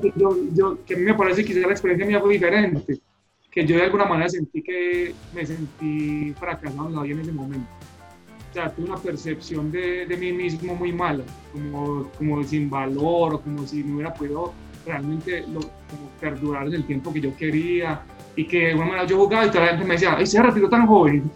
Que 0.00 0.12
yo, 0.16 0.36
yo, 0.54 0.78
que 0.84 0.94
a 0.94 0.96
mí 0.96 1.04
me 1.04 1.14
parece 1.14 1.44
que 1.44 1.54
quizá 1.54 1.66
la 1.66 1.72
experiencia 1.72 2.06
mía 2.06 2.20
fue 2.20 2.34
diferente. 2.34 2.98
Que 3.50 3.66
yo 3.66 3.76
de 3.76 3.82
alguna 3.82 4.04
manera 4.04 4.28
sentí 4.28 4.62
que 4.62 5.12
me 5.34 5.44
sentí 5.44 6.32
fracasado 6.38 6.88
en 6.88 6.94
la 6.96 7.02
vida 7.02 7.14
en 7.16 7.20
ese 7.22 7.32
momento. 7.32 7.68
Sea, 8.58 8.70
tuve 8.70 8.86
una 8.86 8.96
percepción 8.96 9.70
de, 9.70 10.04
de 10.04 10.16
mí 10.16 10.32
mismo 10.32 10.74
muy 10.74 10.92
mala, 10.92 11.22
como, 11.52 12.10
como 12.18 12.42
sin 12.42 12.68
valor 12.68 13.34
o 13.34 13.40
como 13.40 13.64
si 13.64 13.84
no 13.84 13.94
hubiera 13.94 14.12
podido 14.12 14.52
realmente 14.84 15.42
lo, 15.42 15.60
como 15.60 16.10
perdurar 16.20 16.66
en 16.66 16.74
el 16.74 16.84
tiempo 16.84 17.12
que 17.12 17.20
yo 17.20 17.36
quería. 17.36 18.02
Y 18.34 18.48
que 18.48 18.58
de 18.58 18.70
alguna 18.70 18.86
manera 18.88 19.06
yo 19.06 19.16
jugaba 19.16 19.46
y 19.46 19.50
toda 19.50 19.60
la 19.66 19.70
gente 19.70 19.84
me 19.84 19.94
decía, 19.94 20.16
¡ay, 20.18 20.26
se 20.26 20.42
retiró 20.42 20.68
tan 20.68 20.88
joven! 20.88 21.30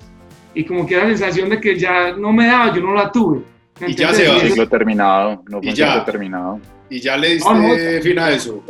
Y 0.52 0.64
como 0.64 0.85
que 0.85 0.97
era 0.97 1.05
la 1.05 1.11
sensación 1.17 1.49
de 1.50 1.61
que 1.61 1.79
ya 1.79 2.11
no 2.17 2.33
me 2.33 2.47
daba, 2.47 2.75
yo 2.75 2.83
no 2.83 2.93
la 2.93 3.12
tuve. 3.12 3.43
¿Me 3.81 3.91
Y 3.91 3.95
ya 3.95 4.12
se 4.12 4.26
va. 4.26 4.41
Ciclo 4.41 4.69
terminado, 4.69 5.45
no 5.49 5.62
fue 5.62 5.71
Y 5.71 5.75
ya. 5.75 5.93
ciclo 5.93 6.05
terminado. 6.05 6.61
Y 6.91 6.99
ya 6.99 7.17
le 7.17 7.35
diste 7.35 7.55
No, 7.55 7.69
no. 7.69 8.02
fin 8.02 8.19
a 8.19 8.31
eso. 8.33 8.64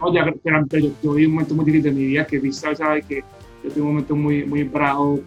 Oye, 0.00 0.20
pero, 0.42 0.66
pero 0.68 0.88
yo, 1.00 1.12
viví 1.12 1.26
un 1.26 1.34
momento 1.34 1.54
muy 1.54 1.64
difícil 1.64 1.94
de 1.94 2.00
mi 2.00 2.06
vida 2.06 2.26
que 2.26 2.40
Vista 2.40 2.74
sabe 2.74 3.02
que 3.02 3.22
yo 3.62 3.70
tuve 3.70 3.82
un 3.82 3.88
momento 3.88 4.16
muy, 4.16 4.44
muy 4.44 4.64
bravo, 4.64 5.20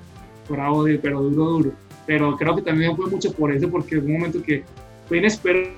bravo, 0.49 0.83
de, 0.83 0.99
pero 0.99 1.21
duro, 1.21 1.45
duro. 1.45 1.86
Pero 2.07 2.35
creo 2.35 2.55
que 2.55 2.63
también 2.63 2.95
fue 2.95 3.05
mucho 3.07 3.31
por 3.33 3.51
eso, 3.51 3.69
porque 3.69 3.97
fue 4.01 4.07
un 4.07 4.13
momento 4.13 4.41
que 4.41 4.63
fue 5.07 5.19
inesperado 5.19 5.69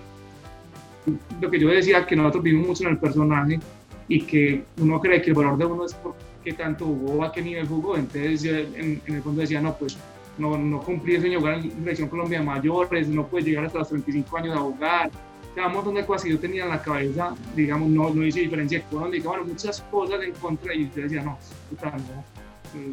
lo 1.42 1.50
que 1.50 1.60
yo 1.60 1.70
decía, 1.70 2.06
que 2.06 2.16
nosotros 2.16 2.44
vivimos 2.44 2.68
mucho 2.68 2.84
en 2.84 2.90
el 2.92 2.98
personaje 2.98 3.60
y 4.08 4.22
que 4.22 4.64
uno 4.80 5.00
cree 5.00 5.22
que 5.22 5.32
el 5.32 5.36
valor 5.36 5.58
de 5.58 5.66
uno 5.66 5.86
es 5.86 5.94
por 5.94 6.16
qué 6.44 6.54
tanto 6.54 6.86
jugó, 6.86 7.24
a 7.24 7.32
qué 7.32 7.42
nivel 7.42 7.68
jugó. 7.68 7.96
Entonces, 7.96 8.44
yo 8.44 8.56
en, 8.56 9.02
en 9.06 9.16
el 9.16 9.22
fondo 9.22 9.42
decía, 9.42 9.62
no, 9.62 9.76
pues 9.76 9.98
no, 10.38 10.58
no 10.58 10.82
cumplí 10.82 11.18
de 11.18 11.36
jugar 11.36 11.56
en 11.56 11.72
Selección 11.72 12.10
Colombia 12.10 12.42
Mayores, 12.42 13.08
no 13.08 13.28
puede 13.28 13.46
llegar 13.46 13.66
hasta 13.66 13.80
los 13.80 13.90
35 13.90 14.38
años 14.38 14.56
a 14.56 14.60
jugar. 14.60 15.12
O 15.58 15.68
un 15.68 15.74
montón 15.74 15.96
de 15.96 16.06
cosas 16.06 16.24
que 16.24 16.30
yo 16.30 16.40
tenía 16.40 16.64
en 16.64 16.70
la 16.70 16.82
cabeza, 16.82 17.36
digamos, 17.54 17.90
no, 17.90 18.14
no 18.14 18.26
hice 18.26 18.40
diferencia 18.40 18.78
económica, 18.78 19.28
bueno, 19.28 19.44
muchas 19.44 19.82
cosas 19.92 20.22
en 20.24 20.32
contra 20.34 20.74
y 20.74 20.90
yo 20.96 21.02
decía, 21.04 21.22
no, 21.22 21.38
puta, 21.70 21.92
no. 21.92 22.24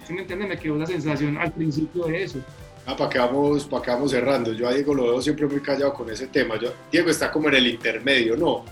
¿Sí 0.05 0.13
me 0.13 0.23
entiendes? 0.23 0.49
Me 0.49 0.59
quedó 0.59 0.77
la 0.77 0.87
sensación 0.87 1.37
al 1.37 1.53
principio 1.53 2.07
de 2.07 2.25
eso. 2.25 2.41
Ah, 2.87 2.97
para 2.97 3.11
que, 3.11 3.19
vamos, 3.19 3.65
para 3.65 3.83
que 3.83 3.91
vamos 3.91 4.11
cerrando. 4.13 4.53
Yo 4.53 4.69
a 4.69 4.73
Diego 4.73 4.95
lo 4.95 5.05
veo 5.05 5.21
siempre 5.21 5.47
muy 5.47 5.61
callado 5.61 5.93
con 5.93 6.09
ese 6.09 6.29
tema. 6.29 6.59
Yo, 6.61 6.73
Diego 6.91 7.11
está 7.11 7.33
como 7.33 7.49
en 7.49 7.57
el 7.57 7.67
intermedio, 7.67 8.37
¿no? 8.37 8.65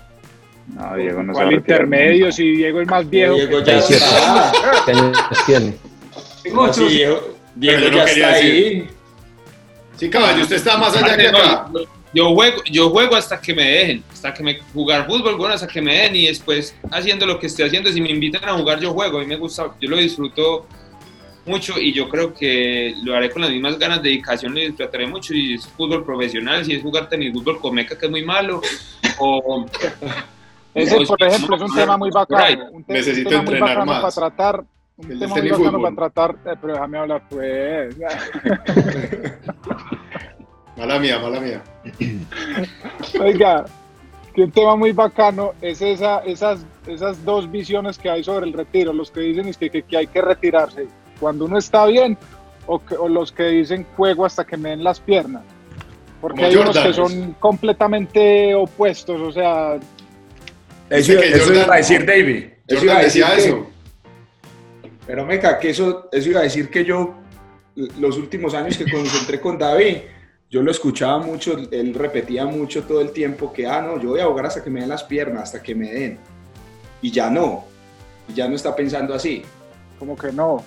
No, 0.73 0.95
Diego 0.95 1.21
no 1.21 1.33
¿Cuál 1.33 1.53
intermedio? 1.53 2.31
Si 2.31 2.55
Diego 2.55 2.81
es 2.81 2.87
más 2.87 3.07
viejo. 3.09 3.35
Diego 3.35 3.59
ya 3.61 3.77
está. 3.77 4.51
¿Qué 4.85 4.91
años 4.91 5.17
tiene? 5.45 5.73
Tengo 6.43 6.65
No, 6.67 6.73
sí, 6.73 6.87
Diego, 6.87 7.35
Diego 7.55 7.79
ya 7.79 7.91
no 7.91 8.05
quería 8.05 8.05
está 8.05 8.27
decir. 8.29 8.51
ahí. 8.53 8.87
Sí, 9.97 10.09
caballo, 10.09 10.41
usted 10.43 10.55
está 10.55 10.77
más 10.77 10.95
allá 10.95 11.17
que 11.17 11.27
acá. 11.27 11.67
no, 11.71 11.81
yo 12.13 12.33
juego, 12.33 12.61
yo 12.71 12.89
juego 12.89 13.15
hasta 13.15 13.39
que 13.41 13.53
me 13.53 13.63
dejen, 13.63 14.03
hasta 14.11 14.33
que 14.33 14.41
me 14.41 14.59
jugar 14.73 15.05
fútbol, 15.05 15.35
bueno, 15.35 15.53
hasta 15.53 15.67
que 15.67 15.81
me 15.81 15.95
den 15.97 16.15
y 16.15 16.27
después 16.27 16.73
haciendo 16.89 17.25
lo 17.25 17.37
que 17.37 17.47
estoy 17.47 17.65
haciendo, 17.65 17.91
si 17.91 17.99
me 17.99 18.09
invitan 18.09 18.47
a 18.47 18.53
jugar 18.53 18.79
yo 18.79 18.93
juego, 18.93 19.17
a 19.17 19.21
mí 19.21 19.27
me 19.27 19.35
gusta, 19.35 19.71
yo 19.81 19.89
lo 19.89 19.97
disfruto 19.97 20.65
mucho 21.45 21.79
y 21.79 21.93
yo 21.93 22.09
creo 22.09 22.33
que 22.33 22.93
lo 23.03 23.15
haré 23.15 23.29
con 23.29 23.41
las 23.41 23.51
mismas 23.51 23.77
ganas, 23.77 24.01
dedicación, 24.01 24.53
lo 24.53 24.59
disfrutaré 24.59 25.05
mucho 25.07 25.33
y 25.33 25.53
es 25.55 25.67
fútbol 25.67 26.03
profesional, 26.03 26.65
si 26.65 26.73
es 26.73 26.81
jugar 26.81 27.07
tenis, 27.09 27.31
fútbol 27.33 27.59
con 27.59 27.75
meca 27.75 27.97
que 27.97 28.05
es 28.05 28.11
muy 28.11 28.23
malo, 28.23 28.61
o... 29.19 29.65
Ese, 30.73 30.97
o- 30.97 31.05
por 31.05 31.23
ejemplo, 31.23 31.55
es 31.55 31.61
un 31.61 31.73
tema 31.73 31.95
muy 31.97 32.09
bacano. 32.11 32.65
Un, 32.71 32.83
te- 32.83 32.91
un 32.91 32.97
Necesito 32.99 33.29
tema 33.29 33.43
muy 33.43 33.53
entrenar 33.53 33.77
bacano 33.77 33.91
más. 33.93 34.01
para 34.13 34.29
tratar. 34.29 34.63
Un 34.97 35.11
El 35.11 35.19
tema 35.19 35.35
muy 35.35 35.49
bacano 35.49 35.81
para 35.81 35.95
tratar. 35.95 36.31
eh, 36.45 36.55
pero 36.59 36.73
déjame 36.73 36.97
hablar, 36.97 37.23
pues. 37.29 37.95
Mala 40.77 40.99
mía, 40.99 41.19
mala 41.19 41.39
mía. 41.39 41.63
Oiga, 43.21 43.65
que 44.33 44.43
un 44.43 44.51
tema 44.51 44.75
muy 44.75 44.91
bacano 44.91 45.53
es 45.61 45.81
esa, 45.81 46.19
esas, 46.19 46.65
esas 46.87 47.23
dos 47.23 47.49
visiones 47.49 47.97
que 47.97 48.09
hay 48.09 48.23
sobre 48.23 48.45
el 48.45 48.51
retiro. 48.53 48.91
Los 48.91 49.09
que 49.11 49.21
dicen 49.21 49.47
es 49.47 49.57
que, 49.57 49.69
que, 49.69 49.83
que 49.83 49.95
hay 49.97 50.07
que 50.07 50.21
retirarse 50.21 50.87
cuando 51.19 51.45
uno 51.45 51.57
está 51.57 51.85
bien 51.85 52.17
o, 52.67 52.83
que- 52.83 52.95
o 52.95 53.07
los 53.07 53.31
que 53.31 53.43
dicen 53.45 53.85
juego 53.95 54.25
hasta 54.25 54.45
que 54.45 54.57
me 54.57 54.69
den 54.69 54.83
las 54.83 54.99
piernas. 54.99 55.43
Porque 56.21 56.37
Como 56.37 56.47
hay 56.47 56.55
unos 56.55 56.77
que 56.77 56.93
son 56.93 57.33
completamente 57.39 58.55
opuestos, 58.55 59.21
o 59.21 59.31
sea, 59.31 59.75
Eso, 60.89 61.13
que 61.13 61.27
eso 61.29 61.45
Jordan- 61.45 61.63
iba 61.65 61.73
a 61.73 61.77
decir 61.77 62.05
David. 62.05 62.43
Eso 62.67 62.83
iba 62.85 62.97
a 62.97 63.01
decir 63.03 63.23
decía 63.23 63.35
que- 63.35 63.49
eso. 63.49 63.67
Pero 65.05 65.25
meca, 65.25 65.59
que 65.59 65.69
eso, 65.69 66.09
eso 66.11 66.29
iba 66.29 66.39
a 66.39 66.43
decir 66.43 66.69
que 66.69 66.83
yo, 66.83 67.13
los 67.99 68.17
últimos 68.17 68.53
años 68.55 68.75
que 68.77 68.89
concentré 68.89 69.39
con 69.39 69.57
David, 69.57 69.97
yo 70.49 70.61
lo 70.63 70.71
escuchaba 70.71 71.19
mucho, 71.19 71.57
él 71.71 71.93
repetía 71.93 72.45
mucho 72.45 72.83
todo 72.83 73.01
el 73.01 73.11
tiempo 73.11 73.51
que, 73.53 73.67
ah, 73.67 73.81
no, 73.81 73.99
yo 74.01 74.09
voy 74.09 74.19
a 74.21 74.23
ahogar 74.23 74.47
hasta 74.47 74.63
que 74.63 74.69
me 74.69 74.79
den 74.79 74.89
las 74.89 75.03
piernas, 75.03 75.43
hasta 75.43 75.61
que 75.61 75.75
me 75.75 75.91
den. 75.91 76.17
Y 77.01 77.11
ya 77.11 77.29
no, 77.29 77.65
y 78.29 78.33
ya 78.33 78.47
no 78.47 78.55
está 78.55 78.75
pensando 78.75 79.13
así. 79.13 79.43
como 79.99 80.15
que 80.17 80.31
no. 80.31 80.63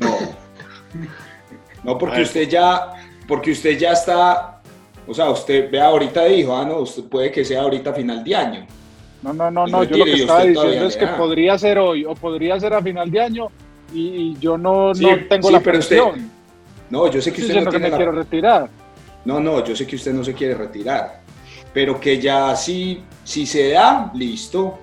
No. 0.00 0.16
No, 1.82 1.98
porque 1.98 2.22
usted 2.22 2.48
ya, 2.48 2.92
porque 3.28 3.50
usted 3.52 3.76
ya 3.78 3.92
está, 3.92 4.60
o 5.06 5.12
sea, 5.12 5.28
usted 5.30 5.70
vea 5.70 5.86
ahorita 5.86 6.24
dijo, 6.24 6.56
ah, 6.56 6.64
no, 6.64 6.78
usted 6.78 7.04
puede 7.04 7.30
que 7.30 7.44
sea 7.44 7.62
ahorita 7.62 7.92
final 7.92 8.24
de 8.24 8.34
año. 8.34 8.66
No, 9.22 9.32
no, 9.32 9.50
no, 9.50 9.66
no. 9.66 9.78
no 9.78 9.84
Yo 9.84 9.96
lo 9.98 10.04
que 10.04 10.14
estaba 10.14 10.44
diciendo 10.44 10.86
es 10.86 10.96
que 10.96 11.06
podría 11.08 11.58
ser 11.58 11.78
hoy 11.78 12.04
o 12.04 12.14
podría 12.14 12.58
ser 12.60 12.74
a 12.74 12.82
final 12.82 13.10
de 13.10 13.20
año 13.20 13.48
y, 13.92 14.00
y 14.32 14.36
yo 14.38 14.56
no, 14.56 14.94
Sí, 14.94 15.04
no 15.04 15.16
tengo 15.28 15.48
sí, 15.48 15.52
la 15.54 15.60
pero 15.60 15.78
usted- 15.78 15.96
presión. 15.98 16.30
No, 16.90 17.10
yo 17.10 17.20
sé 17.20 17.32
que 17.32 17.40
usted 17.42 17.54
no 17.56 17.64
que 17.64 17.70
tiene 17.70 17.84
me 17.86 17.90
la- 17.90 17.96
quiero 17.96 18.12
retirar. 18.12 18.68
No, 19.24 19.40
no, 19.40 19.64
yo 19.64 19.74
sé 19.74 19.86
que 19.86 19.96
usted 19.96 20.12
no 20.12 20.22
se 20.22 20.34
quiere 20.34 20.54
retirar, 20.54 21.20
pero 21.72 21.98
que 21.98 22.20
ya 22.20 22.54
si, 22.54 23.02
si 23.24 23.46
se 23.46 23.70
da, 23.70 24.10
listo. 24.14 24.78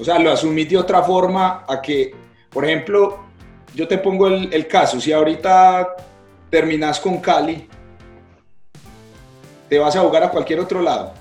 O 0.00 0.04
sea, 0.04 0.18
lo 0.18 0.30
asumí 0.32 0.64
de 0.64 0.78
otra 0.78 1.02
forma 1.02 1.64
a 1.68 1.80
que, 1.82 2.14
por 2.50 2.64
ejemplo, 2.64 3.18
yo 3.74 3.86
te 3.86 3.98
pongo 3.98 4.26
el, 4.28 4.52
el 4.52 4.66
caso, 4.66 5.00
si 5.00 5.12
ahorita 5.12 5.96
terminas 6.50 6.98
con 7.00 7.18
Cali, 7.18 7.68
te 9.68 9.78
vas 9.78 9.94
a 9.96 10.00
jugar 10.00 10.24
a 10.24 10.30
cualquier 10.30 10.60
otro 10.60 10.80
lado. 10.80 11.12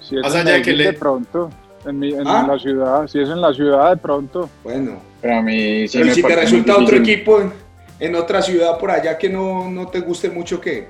Si 0.00 0.16
es 0.16 0.22
Más 0.22 0.34
en 0.34 0.40
allá 0.42 0.52
de 0.56 0.62
que 0.62 0.72
le- 0.72 0.84
de 0.84 0.92
pronto, 0.92 1.50
en, 1.84 1.98
mi- 1.98 2.12
en 2.12 2.26
¿Ah? 2.26 2.44
la 2.46 2.58
ciudad, 2.58 3.06
si 3.06 3.20
es 3.20 3.28
en 3.28 3.40
la 3.40 3.52
ciudad 3.52 3.90
de 3.90 3.96
pronto. 3.96 4.48
Bueno, 4.62 5.00
Pero 5.20 5.36
a 5.38 5.42
mí 5.42 5.88
sí 5.88 5.98
pero 5.98 6.06
me 6.06 6.14
si 6.14 6.22
te 6.22 6.36
resulta 6.36 6.76
otro 6.76 6.96
equipo 6.96 7.40
en, 7.40 7.52
en 7.98 8.14
otra 8.14 8.42
ciudad 8.42 8.78
por 8.78 8.90
allá 8.90 9.16
que 9.18 9.28
no, 9.28 9.68
no 9.68 9.88
te 9.88 10.00
guste 10.00 10.28
mucho, 10.30 10.60
¿qué? 10.60 10.88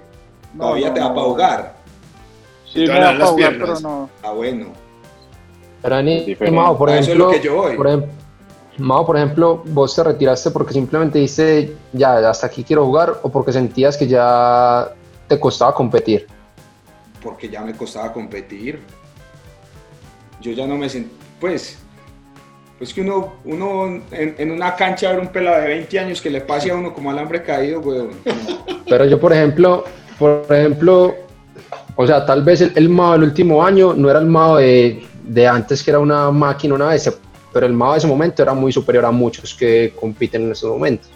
No, 0.54 0.64
Todavía 0.64 0.88
no, 0.88 0.94
te 0.94 1.00
va 1.00 1.08
no. 1.08 1.14
para 1.14 1.26
jugar. 1.26 1.74
Sí, 2.70 2.80
me 2.80 2.88
van 2.88 2.96
a 2.96 3.00
da 3.00 3.06
dar 3.06 3.14
las 3.16 3.30
para 3.30 3.32
jugar, 3.32 3.56
pero 3.58 3.80
no. 3.80 4.10
Ah, 4.22 4.30
bueno. 4.32 4.66
Pero 5.82 6.78
por 6.78 6.90
A 6.90 6.94
eso 6.94 7.00
es 7.00 7.08
ejemplo, 7.08 7.26
lo 7.26 7.30
que 7.32 7.40
yo 7.40 7.56
voy. 7.56 7.76
por 7.76 7.86
ejemplo, 7.88 8.08
Mao, 8.78 9.04
por 9.04 9.16
ejemplo, 9.16 9.62
vos 9.66 9.94
te 9.94 10.02
retiraste 10.02 10.50
porque 10.50 10.72
simplemente 10.72 11.18
dijiste, 11.18 11.74
ya, 11.92 12.28
hasta 12.28 12.46
aquí 12.46 12.64
quiero 12.64 12.86
jugar, 12.86 13.18
o 13.22 13.28
porque 13.28 13.52
sentías 13.52 13.96
que 13.96 14.06
ya 14.06 14.92
te 15.28 15.38
costaba 15.38 15.74
competir. 15.74 16.26
porque 17.22 17.48
ya 17.48 17.60
me 17.62 17.74
costaba 17.74 18.12
competir. 18.12 18.80
Yo 20.40 20.52
ya 20.52 20.66
no 20.66 20.76
me 20.76 20.88
sentí, 20.88 21.10
pues, 21.40 21.78
pues 22.78 22.92
que 22.92 23.00
uno, 23.00 23.34
uno 23.44 23.86
en, 24.10 24.34
en 24.38 24.50
una 24.50 24.74
cancha 24.74 25.10
ver 25.12 25.20
un 25.20 25.28
pelado 25.28 25.60
de 25.60 25.68
20 25.68 25.98
años 26.00 26.20
que 26.20 26.30
le 26.30 26.40
pase 26.40 26.70
a 26.70 26.74
uno 26.74 26.92
como 26.92 27.10
alambre 27.10 27.42
caído, 27.42 27.80
weón. 27.80 28.10
no. 28.24 28.82
Pero 28.88 29.04
yo, 29.04 29.20
por 29.20 29.32
ejemplo, 29.32 29.84
por 30.18 30.46
ejemplo, 30.50 31.14
o 31.94 32.06
sea, 32.06 32.26
tal 32.26 32.42
vez 32.42 32.60
el, 32.60 32.72
el 32.74 32.88
Mao 32.88 33.12
del 33.12 33.22
último 33.24 33.64
año 33.64 33.94
no 33.94 34.10
era 34.10 34.18
el 34.18 34.26
Mao 34.26 34.56
de, 34.56 35.04
de 35.22 35.46
antes, 35.46 35.82
que 35.82 35.90
era 35.90 35.98
una 36.00 36.30
máquina, 36.30 36.74
una 36.74 36.88
bestia, 36.88 37.12
pero 37.52 37.66
el 37.66 37.72
Mao 37.72 37.92
de 37.92 37.98
ese 37.98 38.06
momento 38.06 38.42
era 38.42 38.54
muy 38.54 38.72
superior 38.72 39.04
a 39.04 39.10
muchos 39.10 39.54
que 39.54 39.92
compiten 39.98 40.42
en 40.42 40.52
estos 40.52 40.70
momentos. 40.70 41.10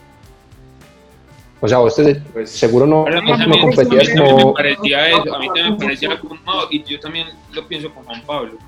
O 1.60 1.66
sea, 1.68 1.78
vos 1.78 1.96
te- 1.96 2.16
Pues, 2.32 2.50
seguro 2.50 2.86
no, 2.86 3.06
a 3.06 3.10
mí 3.10 3.30
no 3.30 3.38
también, 3.38 3.62
competías 3.62 4.08
a 4.08 4.12
mí 4.12 4.18
como... 4.20 4.48
me 4.48 4.52
parecía 4.52 5.08
eso, 5.08 5.34
a 5.34 5.38
mí 5.38 5.46
también 5.46 5.70
me 5.72 5.76
parecía 5.78 6.20
como 6.20 6.34
Mao, 6.44 6.68
y 6.70 6.82
yo 6.84 7.00
también 7.00 7.28
lo 7.52 7.66
pienso 7.66 7.92
con 7.92 8.04
Juan 8.04 8.22
Pablo. 8.26 8.58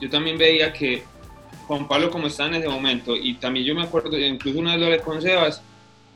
Yo 0.00 0.08
también 0.08 0.38
veía 0.38 0.72
que 0.72 1.02
Juan 1.66 1.88
Pablo 1.88 2.10
como 2.10 2.28
estaba 2.28 2.50
en 2.50 2.54
ese 2.56 2.68
momento, 2.68 3.16
y 3.16 3.34
también 3.34 3.66
yo 3.66 3.74
me 3.74 3.82
acuerdo, 3.82 4.16
incluso 4.18 4.58
una 4.60 4.72
vez 4.72 4.80
lo 4.80 4.86
hablé 4.86 5.00
con 5.00 5.20
Sebas, 5.20 5.60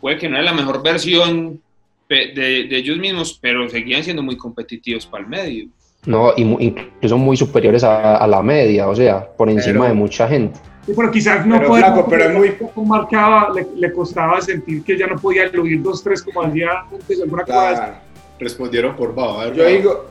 puede 0.00 0.16
que 0.18 0.28
no 0.28 0.36
era 0.36 0.44
la 0.44 0.52
mejor 0.54 0.82
versión 0.82 1.60
de, 2.08 2.66
de 2.68 2.76
ellos 2.76 2.98
mismos, 2.98 3.36
pero 3.40 3.68
seguían 3.68 4.02
siendo 4.04 4.22
muy 4.22 4.36
competitivos 4.36 5.06
para 5.06 5.24
el 5.24 5.28
medio. 5.30 5.66
No, 6.06 6.32
y 6.36 6.44
mu- 6.44 6.58
incluso 6.60 7.18
muy 7.18 7.36
superiores 7.36 7.84
a, 7.84 8.16
a 8.16 8.26
la 8.26 8.42
media, 8.42 8.88
o 8.88 8.94
sea, 8.94 9.26
por 9.36 9.50
encima 9.50 9.80
Pero- 9.80 9.88
de 9.88 9.94
mucha 9.94 10.26
gente. 10.28 10.58
Sí, 10.86 10.92
pero 10.96 11.10
quizás 11.10 11.46
no 11.46 11.58
Pero, 11.58 11.74
flaco, 11.74 12.06
pero 12.08 12.24
es 12.24 12.32
muy- 12.34 12.50
poco 12.52 12.82
marcaba, 12.84 13.52
le, 13.54 13.66
le 13.76 13.92
costaba 13.92 14.40
sentir 14.40 14.82
que 14.82 14.96
ya 14.98 15.06
no 15.06 15.16
podía 15.16 15.44
eludir 15.44 15.82
dos, 15.82 16.02
tres 16.02 16.22
como 16.22 16.42
hacía 16.42 16.68
antes, 16.90 17.20
alguna 17.20 17.44
cosa. 17.44 17.74
claro. 17.74 17.94
Respondieron 18.38 18.96
por 18.96 19.14
ver, 19.14 19.52
Yo 19.54 19.66
digo, 19.66 20.06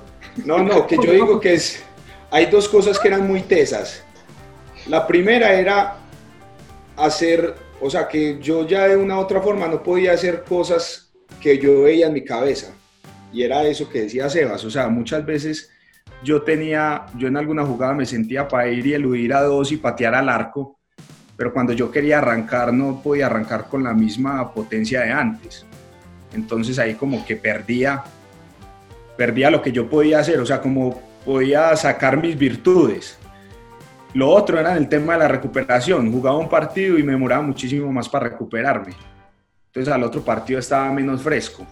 no, 0.45 0.59
no, 0.59 0.85
que 0.85 0.95
yo 0.97 1.11
digo 1.11 1.39
que 1.39 1.55
es, 1.55 1.83
hay 2.29 2.45
dos 2.45 2.69
cosas 2.69 2.99
que 2.99 3.07
eran 3.07 3.27
muy 3.27 3.41
tesas. 3.41 4.03
La 4.87 5.07
primera 5.07 5.51
era 5.53 5.95
hacer, 6.95 7.55
o 7.81 7.89
sea, 7.89 8.07
que 8.07 8.37
yo 8.39 8.67
ya 8.67 8.87
de 8.87 8.95
una 8.95 9.17
u 9.17 9.21
otra 9.21 9.41
forma 9.41 9.67
no 9.67 9.81
podía 9.81 10.13
hacer 10.13 10.43
cosas 10.47 11.11
que 11.41 11.57
yo 11.57 11.81
veía 11.83 12.05
en 12.07 12.13
mi 12.13 12.23
cabeza. 12.23 12.73
Y 13.33 13.43
era 13.43 13.63
eso 13.63 13.89
que 13.89 14.01
decía 14.01 14.29
Sebas, 14.29 14.63
o 14.65 14.69
sea, 14.69 14.87
muchas 14.89 15.25
veces 15.25 15.71
yo 16.23 16.41
tenía, 16.41 17.05
yo 17.15 17.27
en 17.27 17.37
alguna 17.37 17.65
jugada 17.65 17.93
me 17.93 18.05
sentía 18.05 18.47
para 18.47 18.67
ir 18.67 18.85
y 18.87 18.93
eludir 18.93 19.33
a 19.33 19.41
dos 19.41 19.71
y 19.71 19.77
patear 19.77 20.15
al 20.15 20.29
arco, 20.29 20.79
pero 21.37 21.53
cuando 21.53 21.73
yo 21.73 21.89
quería 21.89 22.17
arrancar 22.17 22.73
no 22.73 23.01
podía 23.01 23.27
arrancar 23.27 23.67
con 23.67 23.83
la 23.83 23.93
misma 23.93 24.53
potencia 24.53 25.01
de 25.01 25.11
antes. 25.11 25.65
Entonces 26.33 26.77
ahí 26.79 26.95
como 26.95 27.25
que 27.25 27.35
perdía, 27.35 28.03
perdía 29.17 29.49
lo 29.49 29.61
que 29.61 29.71
yo 29.71 29.89
podía 29.89 30.19
hacer, 30.19 30.39
o 30.39 30.45
sea, 30.45 30.61
como 30.61 31.01
podía 31.25 31.75
sacar 31.75 32.21
mis 32.21 32.37
virtudes. 32.37 33.17
Lo 34.13 34.29
otro 34.29 34.59
era 34.59 34.75
el 34.75 34.89
tema 34.89 35.13
de 35.13 35.19
la 35.19 35.27
recuperación. 35.27 36.11
Jugaba 36.11 36.37
un 36.37 36.49
partido 36.49 36.97
y 36.97 37.03
me 37.03 37.11
demoraba 37.11 37.43
muchísimo 37.43 37.91
más 37.91 38.09
para 38.09 38.29
recuperarme. 38.29 38.93
Entonces 39.67 39.93
al 39.93 40.03
otro 40.03 40.21
partido 40.21 40.59
estaba 40.59 40.91
menos 40.91 41.21
fresco. 41.21 41.65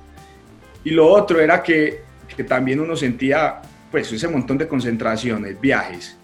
Y 0.84 0.92
lo 0.92 1.08
otro 1.08 1.40
era 1.40 1.62
que, 1.64 2.04
que 2.36 2.44
también 2.44 2.80
uno 2.80 2.96
sentía 2.96 3.62
pues 3.92 4.12
ese 4.12 4.28
montón 4.28 4.58
de 4.58 4.68
concentraciones, 4.68 5.60
viajes. 5.60 6.18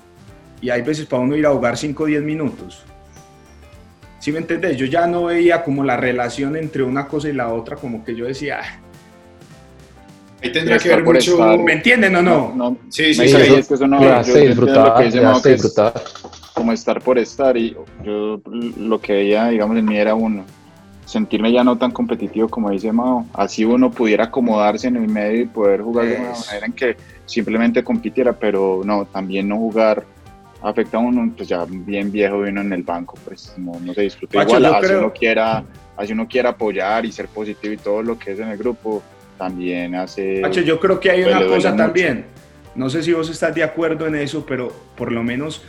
Y 0.61 0.69
hay 0.69 0.81
veces 0.81 1.05
para 1.05 1.21
uno 1.23 1.35
ir 1.35 1.45
a 1.45 1.51
jugar 1.51 1.77
5 1.77 2.03
o 2.03 2.05
10 2.07 2.21
minutos. 2.23 2.83
¿Sí 4.19 4.31
me 4.31 4.39
entendés? 4.39 4.77
Yo 4.77 4.85
ya 4.85 5.05
no 5.07 5.25
veía 5.25 5.63
como 5.63 5.83
la 5.83 5.97
relación 5.97 6.55
entre 6.55 6.83
una 6.83 7.07
cosa 7.07 7.27
y 7.29 7.33
la 7.33 7.49
otra, 7.51 7.75
como 7.75 8.03
que 8.05 8.15
yo 8.15 8.25
decía, 8.25 8.59
"Ah, 8.63 8.79
Ahí 10.41 10.51
tendrá 10.51 10.77
que 10.77 10.89
ver 10.89 11.03
mucho. 11.03 11.31
estar. 11.33 11.57
¿Me 11.59 11.73
entienden 11.73 12.15
o 12.17 12.21
no? 12.21 12.53
no 12.55 12.77
Sí, 12.89 13.13
sí, 13.13 13.27
sí. 13.27 13.37
dice, 13.37 13.59
es 13.59 13.67
que 13.67 13.73
eso 13.75 13.87
no, 13.87 14.01
yo- 14.01 14.09
lo 14.09 14.15
que 14.15 14.25
dice 14.25 14.33
que 14.33 14.43
es 15.53 15.61
disfrutar. 15.61 16.03
como 16.53 16.71
estar 16.73 17.01
por 17.01 17.17
estar 17.17 17.55
y 17.57 17.75
yo 18.03 18.41
lo 18.77 18.99
que 19.01 19.13
veía, 19.13 19.47
digamos, 19.49 19.77
en 19.77 19.85
mí 19.85 19.97
era 19.97 20.15
uno, 20.15 20.43
sentirme 21.05 21.51
ya 21.51 21.63
no 21.63 21.77
tan 21.77 21.91
competitivo 21.91 22.47
como 22.47 22.69
dice 22.69 22.91
Mao, 22.91 23.25
así 23.33 23.65
uno 23.65 23.91
pudiera 23.91 24.25
acomodarse 24.25 24.87
en 24.87 24.95
el 24.97 25.07
medio 25.07 25.41
y 25.41 25.45
poder 25.45 25.81
jugar 25.81 26.07
de 26.07 26.15
una 26.15 26.31
manera 26.31 26.65
en 26.65 26.73
que 26.73 26.97
simplemente 27.25 27.83
compitiera, 27.83 28.33
pero 28.33 28.81
no, 28.85 29.05
también 29.05 29.47
no 29.47 29.57
jugar 29.57 30.05
afecta 30.61 30.97
a 30.97 31.01
uno, 31.01 31.31
pues 31.35 31.49
ya 31.49 31.65
bien 31.67 32.09
viejo 32.11 32.45
y 32.45 32.49
uno 32.49 32.61
en 32.61 32.71
el 32.73 32.83
banco, 32.83 33.17
pues 33.25 33.53
no, 33.57 33.73
no 33.81 33.93
se 33.93 34.01
disfruta 34.03 34.39
Pacho, 34.39 34.57
igual, 34.57 34.65
así 34.75 34.87
creo- 34.87 34.99
uno 34.99 35.11
quiera, 35.13 35.63
así 35.97 36.13
uno 36.13 36.27
quiera 36.27 36.49
apoyar 36.51 37.05
y 37.05 37.11
ser 37.11 37.27
positivo 37.27 37.73
y 37.73 37.77
todo 37.77 38.01
lo 38.01 38.17
que 38.17 38.31
es 38.31 38.39
en 38.39 38.47
el 38.47 38.57
grupo, 38.57 39.03
también 39.37 39.93
hace... 39.95 40.39
Pacho, 40.41 40.61
yo 40.61 40.79
creo 40.79 40.99
que 41.01 41.11
hay 41.11 41.23
Pues 41.23 41.35
una 41.35 41.45
cosa 41.47 41.71
mucho. 41.71 41.83
también. 41.83 42.25
No 42.75 42.89
sé 42.89 43.03
si 43.03 43.11
vos 43.11 43.29
estás 43.29 43.53
de 43.53 43.61
acuerdo 43.63 44.07
en 44.07 44.15
eso, 44.15 44.45
pero 44.45 44.71
por 44.95 45.11
lo 45.11 45.21
menos 45.21 45.61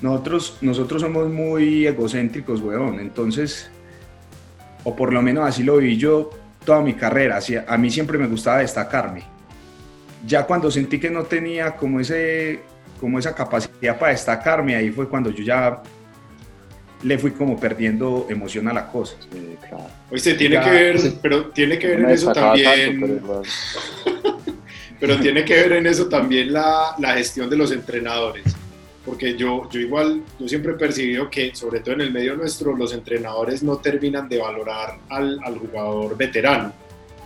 nosotros, 0.00 0.56
nosotros 0.62 1.02
somos 1.02 1.28
muy 1.28 1.86
egocéntricos, 1.86 2.60
weón. 2.62 3.00
Entonces, 3.00 3.70
o 4.88 4.96
por 4.96 5.12
lo 5.12 5.20
menos 5.20 5.46
así 5.46 5.62
lo 5.62 5.76
vi 5.76 5.96
yo 5.98 6.30
toda 6.64 6.80
mi 6.80 6.94
carrera. 6.94 7.36
Así, 7.36 7.54
a 7.56 7.76
mí 7.76 7.90
siempre 7.90 8.16
me 8.18 8.26
gustaba 8.26 8.58
destacarme. 8.58 9.22
Ya 10.26 10.44
cuando 10.44 10.70
sentí 10.70 10.98
que 10.98 11.10
no 11.10 11.24
tenía 11.24 11.76
como, 11.76 12.00
ese, 12.00 12.60
como 13.00 13.18
esa 13.18 13.34
capacidad 13.34 13.98
para 13.98 14.12
destacarme, 14.12 14.74
ahí 14.76 14.90
fue 14.90 15.08
cuando 15.08 15.30
yo 15.30 15.44
ya 15.44 15.82
le 17.02 17.18
fui 17.18 17.30
como 17.30 17.58
perdiendo 17.60 18.26
emoción 18.28 18.66
a 18.68 18.72
la 18.72 18.86
cosa. 18.90 19.16
Sí, 19.20 19.56
claro. 19.60 19.86
Oíste, 20.10 20.34
tiene 20.34 20.56
Ya, 20.56 20.64
que 20.64 20.70
ver, 20.70 20.98
sí. 20.98 21.18
pero 21.22 21.46
tiene 21.50 21.78
que 21.78 21.86
ver 21.86 22.00
No 22.00 22.08
en 22.08 22.14
eso 22.14 22.32
también. 22.32 23.00
tanto, 23.00 23.06
pero. 23.24 23.42
Pero 25.00 25.16
tiene 25.20 25.44
que 25.44 25.54
ver 25.54 25.72
en 25.74 25.86
eso 25.86 26.08
también 26.08 26.52
la, 26.52 26.96
la 26.98 27.12
gestión 27.14 27.48
de 27.48 27.54
los 27.56 27.70
entrenadores. 27.70 28.42
Porque 29.08 29.36
yo, 29.36 29.68
yo 29.70 29.80
igual, 29.80 30.22
yo 30.38 30.46
siempre 30.46 30.72
he 30.72 30.74
percibido 30.74 31.30
que, 31.30 31.54
sobre 31.54 31.80
todo 31.80 31.94
en 31.94 32.02
el 32.02 32.12
medio 32.12 32.36
nuestro, 32.36 32.76
los 32.76 32.92
entrenadores 32.92 33.62
no 33.62 33.78
terminan 33.78 34.28
de 34.28 34.38
valorar 34.38 34.98
al, 35.08 35.38
al 35.42 35.58
jugador 35.58 36.14
veterano. 36.16 36.72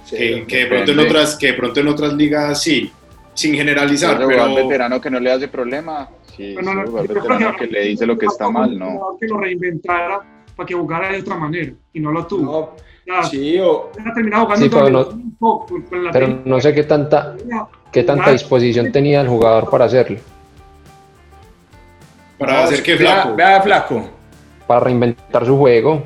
que, 0.08 0.44
que 0.46 0.58
de 0.58 0.66
pronto 0.66 0.92
en 0.92 1.00
otras, 1.00 1.36
que 1.36 1.46
de 1.48 1.54
pronto 1.54 1.80
en 1.80 1.88
otras 1.88 2.12
ligas 2.12 2.62
sí, 2.62 2.92
sin 3.34 3.54
generalizar, 3.54 4.14
Ese 4.16 4.24
jugador 4.24 4.54
pero 4.54 4.68
veterano 4.68 5.00
que 5.00 5.10
no 5.10 5.18
le 5.18 5.32
hace 5.32 5.48
problema, 5.48 6.08
sí, 6.36 6.52
Pero 6.54 6.62
no, 6.62 6.80
ese 6.82 6.90
jugador 6.90 7.14
veterano 7.14 7.56
que 7.58 7.66
le 7.66 7.80
dice 7.84 8.06
lo 8.06 8.16
que 8.16 8.26
está 8.26 8.48
mal, 8.48 8.78
no. 8.78 9.16
Que 9.20 9.26
lo 9.26 9.38
reinventara 9.38 10.20
para 10.54 10.66
que 10.66 10.74
jugara 10.74 11.10
de 11.10 11.20
otra 11.20 11.34
manera 11.36 11.72
y 11.92 11.98
no 12.00 12.12
lo 12.12 12.26
tuvo. 12.26 12.42
No, 12.42 12.76
Ya, 13.04 13.24
sí, 13.24 13.58
o, 13.58 13.90
ha 13.98 14.14
terminado 14.14 14.44
jugando 14.44 14.64
Sí, 14.64 14.70
pero 14.70 14.84
con- 14.84 14.92
no- 14.92 15.08
un 15.08 15.36
poco, 15.36 15.66
Pero 16.12 16.42
no 16.44 16.60
sé 16.60 16.72
qué 16.72 16.84
tanta, 16.84 17.34
qué 17.90 18.04
tanta 18.04 18.30
disposición 18.30 18.92
tenía 18.92 19.20
el 19.22 19.26
jugador 19.28 19.68
para 19.68 19.86
hacerlo, 19.86 20.18
para 22.46 22.64
hacer 22.64 22.82
que 22.82 22.94
vea- 22.96 23.22
flaco. 23.22 23.36
Vea, 23.36 23.62
flaco. 23.62 24.08
para 24.66 24.80
reinventar 24.80 25.44
su 25.44 25.56
juego. 25.58 26.02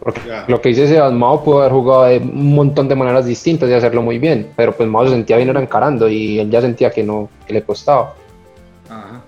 Porque 0.00 0.20
Ya. 0.26 0.44
lo 0.48 0.60
que 0.60 0.70
dice 0.70 0.88
Sebas, 0.88 1.12
Mao 1.12 1.42
pudo 1.44 1.60
haber 1.60 1.72
jugado 1.72 2.04
de 2.04 2.18
un 2.18 2.54
montón 2.54 2.88
de 2.88 2.96
maneras 2.96 3.24
distintas 3.24 3.70
y 3.70 3.72
hacerlo 3.72 4.02
muy 4.02 4.18
bien, 4.18 4.50
pero 4.56 4.72
pues 4.72 4.88
Mao 4.88 5.04
se 5.06 5.12
sentía 5.12 5.36
bien 5.36 5.48
era 5.48 5.60
encarando 5.62 6.08
y 6.08 6.40
él 6.40 6.50
ya 6.50 6.60
sentía 6.60 6.90
que 6.90 7.02
no, 7.04 7.30
que 7.46 7.52
le 7.54 7.62
costaba. 7.62 8.14
Ajá. 8.90 9.22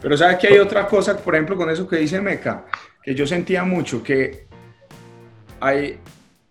Pero 0.00 0.16
sabes 0.16 0.38
que 0.38 0.46
hay 0.48 0.58
otra 0.58 0.86
cosa, 0.86 1.16
por 1.16 1.34
ejemplo, 1.34 1.56
con 1.56 1.68
eso 1.68 1.86
que 1.86 1.96
dice 1.96 2.20
Meca, 2.20 2.64
que 3.02 3.14
yo 3.14 3.26
sentía 3.26 3.64
mucho 3.64 4.02
que 4.02 4.46
hay, 5.60 5.98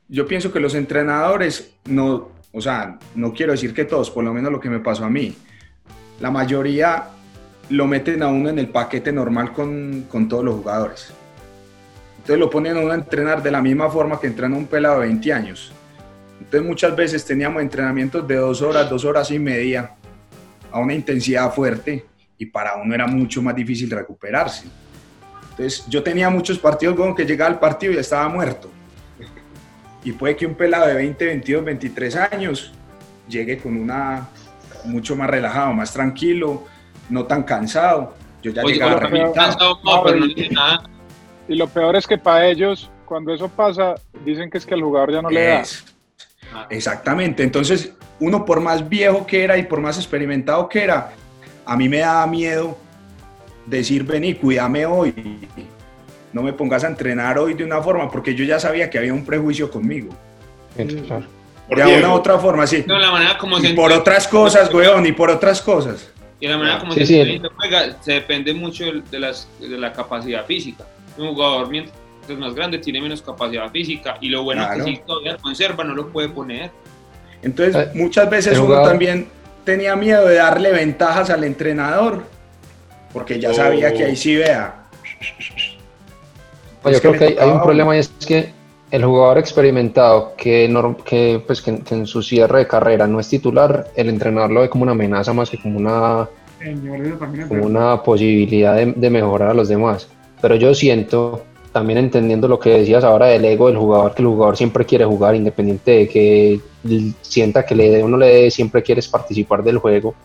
yo 0.07 0.27
pienso 0.27 0.51
que 0.51 0.59
los 0.59 0.75
entrenadores 0.75 1.71
no, 1.85 2.29
o 2.53 2.61
sea, 2.61 2.99
no 3.15 3.33
quiero 3.33 3.53
decir 3.53 3.73
que 3.73 3.85
todos, 3.85 4.11
por 4.11 4.23
lo 4.23 4.33
menos 4.33 4.51
lo 4.51 4.59
que 4.59 4.69
me 4.69 4.79
pasó 4.79 5.05
a 5.05 5.09
mí, 5.09 5.35
la 6.19 6.29
mayoría 6.31 7.05
lo 7.69 7.87
meten 7.87 8.23
a 8.23 8.27
uno 8.27 8.49
en 8.49 8.59
el 8.59 8.69
paquete 8.69 9.11
normal 9.11 9.53
con, 9.53 10.05
con 10.09 10.27
todos 10.27 10.43
los 10.43 10.55
jugadores. 10.55 11.13
Entonces 12.17 12.39
lo 12.39 12.49
ponen 12.49 12.77
a 12.77 12.79
uno 12.79 12.91
a 12.91 12.95
entrenar 12.95 13.41
de 13.41 13.51
la 13.51 13.61
misma 13.61 13.89
forma 13.89 14.19
que 14.19 14.27
entrena 14.27 14.55
un 14.55 14.67
pelado 14.67 14.99
de 14.99 15.07
20 15.07 15.33
años. 15.33 15.71
Entonces 16.39 16.67
muchas 16.67 16.95
veces 16.95 17.25
teníamos 17.25 17.61
entrenamientos 17.61 18.27
de 18.27 18.35
dos 18.35 18.61
horas, 18.61 18.89
dos 18.89 19.05
horas 19.05 19.29
y 19.31 19.39
media, 19.39 19.95
a 20.71 20.79
una 20.79 20.93
intensidad 20.93 21.51
fuerte 21.53 22.05
y 22.37 22.45
para 22.45 22.75
uno 22.75 22.93
era 22.93 23.07
mucho 23.07 23.41
más 23.41 23.55
difícil 23.55 23.89
recuperarse. 23.89 24.67
Entonces 25.51 25.85
yo 25.87 26.01
tenía 26.01 26.29
muchos 26.29 26.57
partidos 26.57 26.95
con 26.95 27.13
que 27.13 27.25
llegaba 27.25 27.51
al 27.51 27.59
partido 27.59 27.93
y 27.93 27.97
estaba 27.97 28.27
muerto. 28.29 28.69
Y 30.03 30.13
puede 30.13 30.35
que 30.35 30.45
un 30.45 30.55
pelado 30.55 30.87
de 30.87 30.93
20, 30.93 31.25
22, 31.25 31.65
23 31.65 32.15
años 32.15 32.73
llegue 33.27 33.57
con 33.57 33.75
una 33.75 34.29
mucho 34.85 35.15
más 35.15 35.29
relajado, 35.29 35.73
más 35.73 35.91
tranquilo, 35.91 36.65
no 37.09 37.25
tan 37.25 37.43
cansado. 37.43 38.13
Yo 38.41 38.51
ya 38.51 38.63
Oye, 38.63 38.75
llegaba 38.75 38.99
reventado. 38.99 39.33
cansado, 39.33 39.79
no, 39.83 40.03
pero 40.03 40.17
no 40.17 40.27
nada. 40.51 40.83
Y 41.47 41.55
lo 41.55 41.67
peor 41.67 41.95
es 41.95 42.07
que 42.07 42.17
para 42.17 42.47
ellos, 42.47 42.89
cuando 43.05 43.33
eso 43.33 43.49
pasa, 43.49 43.95
dicen 44.23 44.49
que 44.49 44.57
es 44.59 44.65
que 44.65 44.75
al 44.75 44.81
jugador 44.81 45.11
ya 45.11 45.21
no 45.21 45.29
le 45.29 45.43
da. 45.45 45.63
Exactamente. 46.69 47.43
Entonces, 47.43 47.93
uno 48.19 48.45
por 48.45 48.61
más 48.61 48.87
viejo 48.87 49.25
que 49.25 49.43
era 49.43 49.57
y 49.57 49.63
por 49.63 49.81
más 49.81 49.97
experimentado 49.97 50.69
que 50.69 50.83
era, 50.83 51.11
a 51.65 51.75
mí 51.75 51.89
me 51.89 51.99
daba 51.99 52.25
miedo 52.27 52.77
decir, 53.65 54.03
vení, 54.03 54.35
cuídame 54.35 54.85
hoy. 54.85 55.13
No 56.31 56.43
me 56.43 56.53
pongas 56.53 56.83
a 56.83 56.87
entrenar 56.87 57.39
hoy 57.39 57.55
de 57.55 57.63
una 57.63 57.81
forma, 57.81 58.09
porque 58.09 58.35
yo 58.35 58.45
ya 58.45 58.59
sabía 58.59 58.89
que 58.89 58.97
había 58.99 59.13
un 59.13 59.25
prejuicio 59.25 59.71
conmigo. 59.71 60.09
Claro. 60.75 61.25
De 61.69 61.99
una 61.99 62.09
u 62.09 62.13
otra 62.13 62.37
forma, 62.39 62.65
sí. 62.65 62.83
No, 62.87 62.97
la 62.97 63.11
manera 63.11 63.37
como 63.37 63.57
Y 63.59 63.61
se 63.61 63.73
por 63.73 63.91
otras 63.91 64.27
cosas, 64.27 64.73
weón, 64.73 65.05
y 65.05 65.11
por 65.11 65.29
otras 65.29 65.61
cosas. 65.61 66.11
Y 66.41 66.47
la 66.47 66.57
manera 66.57 66.79
como 66.79 66.93
Sí, 66.93 67.05
se, 67.05 67.23
sí. 67.25 67.41
juega 67.57 68.01
se 68.01 68.13
depende 68.13 68.53
mucho 68.53 68.85
de, 68.85 69.01
de 69.11 69.19
las, 69.19 69.47
de 69.59 69.77
la 69.77 69.91
capacidad 69.91 70.45
física. 70.45 70.85
Un 71.17 71.33
jugador 71.33 71.69
mientras 71.69 71.93
más 72.37 72.53
grande 72.53 72.77
tiene 72.77 73.01
menos 73.01 73.21
capacidad 73.21 73.69
física 73.71 74.17
y 74.21 74.29
lo 74.29 74.43
bueno 74.43 74.65
Claro. 74.65 74.85
que 74.85 74.91
si 74.91 74.97
todavía 75.05 75.35
conserva 75.37 75.83
no 75.83 75.93
lo 75.95 76.09
puede 76.09 76.29
poner. 76.29 76.71
Entonces, 77.41 77.75
Eh, 77.75 77.91
muchas 77.95 78.29
veces 78.29 78.57
uno 78.57 78.81
también 78.83 79.27
tenía 79.65 79.95
miedo 79.95 80.25
de 80.27 80.35
darle 80.35 80.71
ventajas 80.71 81.29
al 81.29 81.43
entrenador, 81.43 82.23
porque 83.11 83.39
ya 83.39 83.53
sabía 83.53 83.89
Oh. 83.93 83.97
que 83.97 84.05
ahí 84.05 84.15
sí 84.15 84.35
vea. 84.35 84.75
Pues 86.81 86.95
Es 86.97 87.03
yo 87.03 87.09
creo 87.11 87.19
que 87.19 87.25
hay, 87.41 87.47
hay 87.47 87.51
un 87.51 87.61
problema 87.61 87.95
y 87.95 87.99
es 87.99 88.09
que 88.25 88.53
el 88.91 89.05
jugador 89.05 89.37
experimentado 89.37 90.33
que, 90.35 90.73
que, 91.05 91.43
pues, 91.45 91.61
que, 91.61 91.79
que 91.79 91.95
en 91.95 92.07
su 92.07 92.23
cierre 92.23 92.59
de 92.59 92.67
carrera 92.67 93.07
no 93.07 93.19
es 93.19 93.29
titular, 93.29 93.87
el 93.95 94.09
entrenador 94.09 94.51
lo 94.51 94.61
ve 94.61 94.69
como 94.69 94.83
una 94.83 94.93
amenaza 94.93 95.31
más 95.33 95.49
que 95.49 95.61
como 95.61 95.77
una, 95.77 96.27
como 97.47 97.65
una 97.65 98.01
posibilidad 98.01 98.75
de, 98.75 98.93
de 98.93 99.09
mejorar 99.09 99.49
a 99.49 99.53
los 99.53 99.67
demás. 99.67 100.07
Pero 100.41 100.55
yo 100.55 100.73
siento, 100.73 101.43
también 101.71 101.99
entendiendo 101.99 102.47
lo 102.47 102.59
que 102.59 102.79
decías 102.79 103.03
ahora 103.03 103.27
del 103.27 103.45
ego 103.45 103.67
del 103.67 103.77
jugador, 103.77 104.15
que 104.15 104.21
el 104.23 104.27
jugador 104.29 104.57
siempre 104.57 104.85
quiere 104.85 105.05
jugar, 105.05 105.35
independiente 105.35 105.91
de 105.91 106.07
que 106.07 106.59
sienta 107.21 107.65
que 107.65 107.75
le 107.75 107.89
dé 107.91 108.03
o 108.03 108.07
no 108.07 108.17
le 108.17 108.27
dé, 108.27 108.51
siempre 108.51 108.81
quieres 108.81 109.07
participar 109.07 109.63
del 109.63 109.77
juego. 109.77 110.15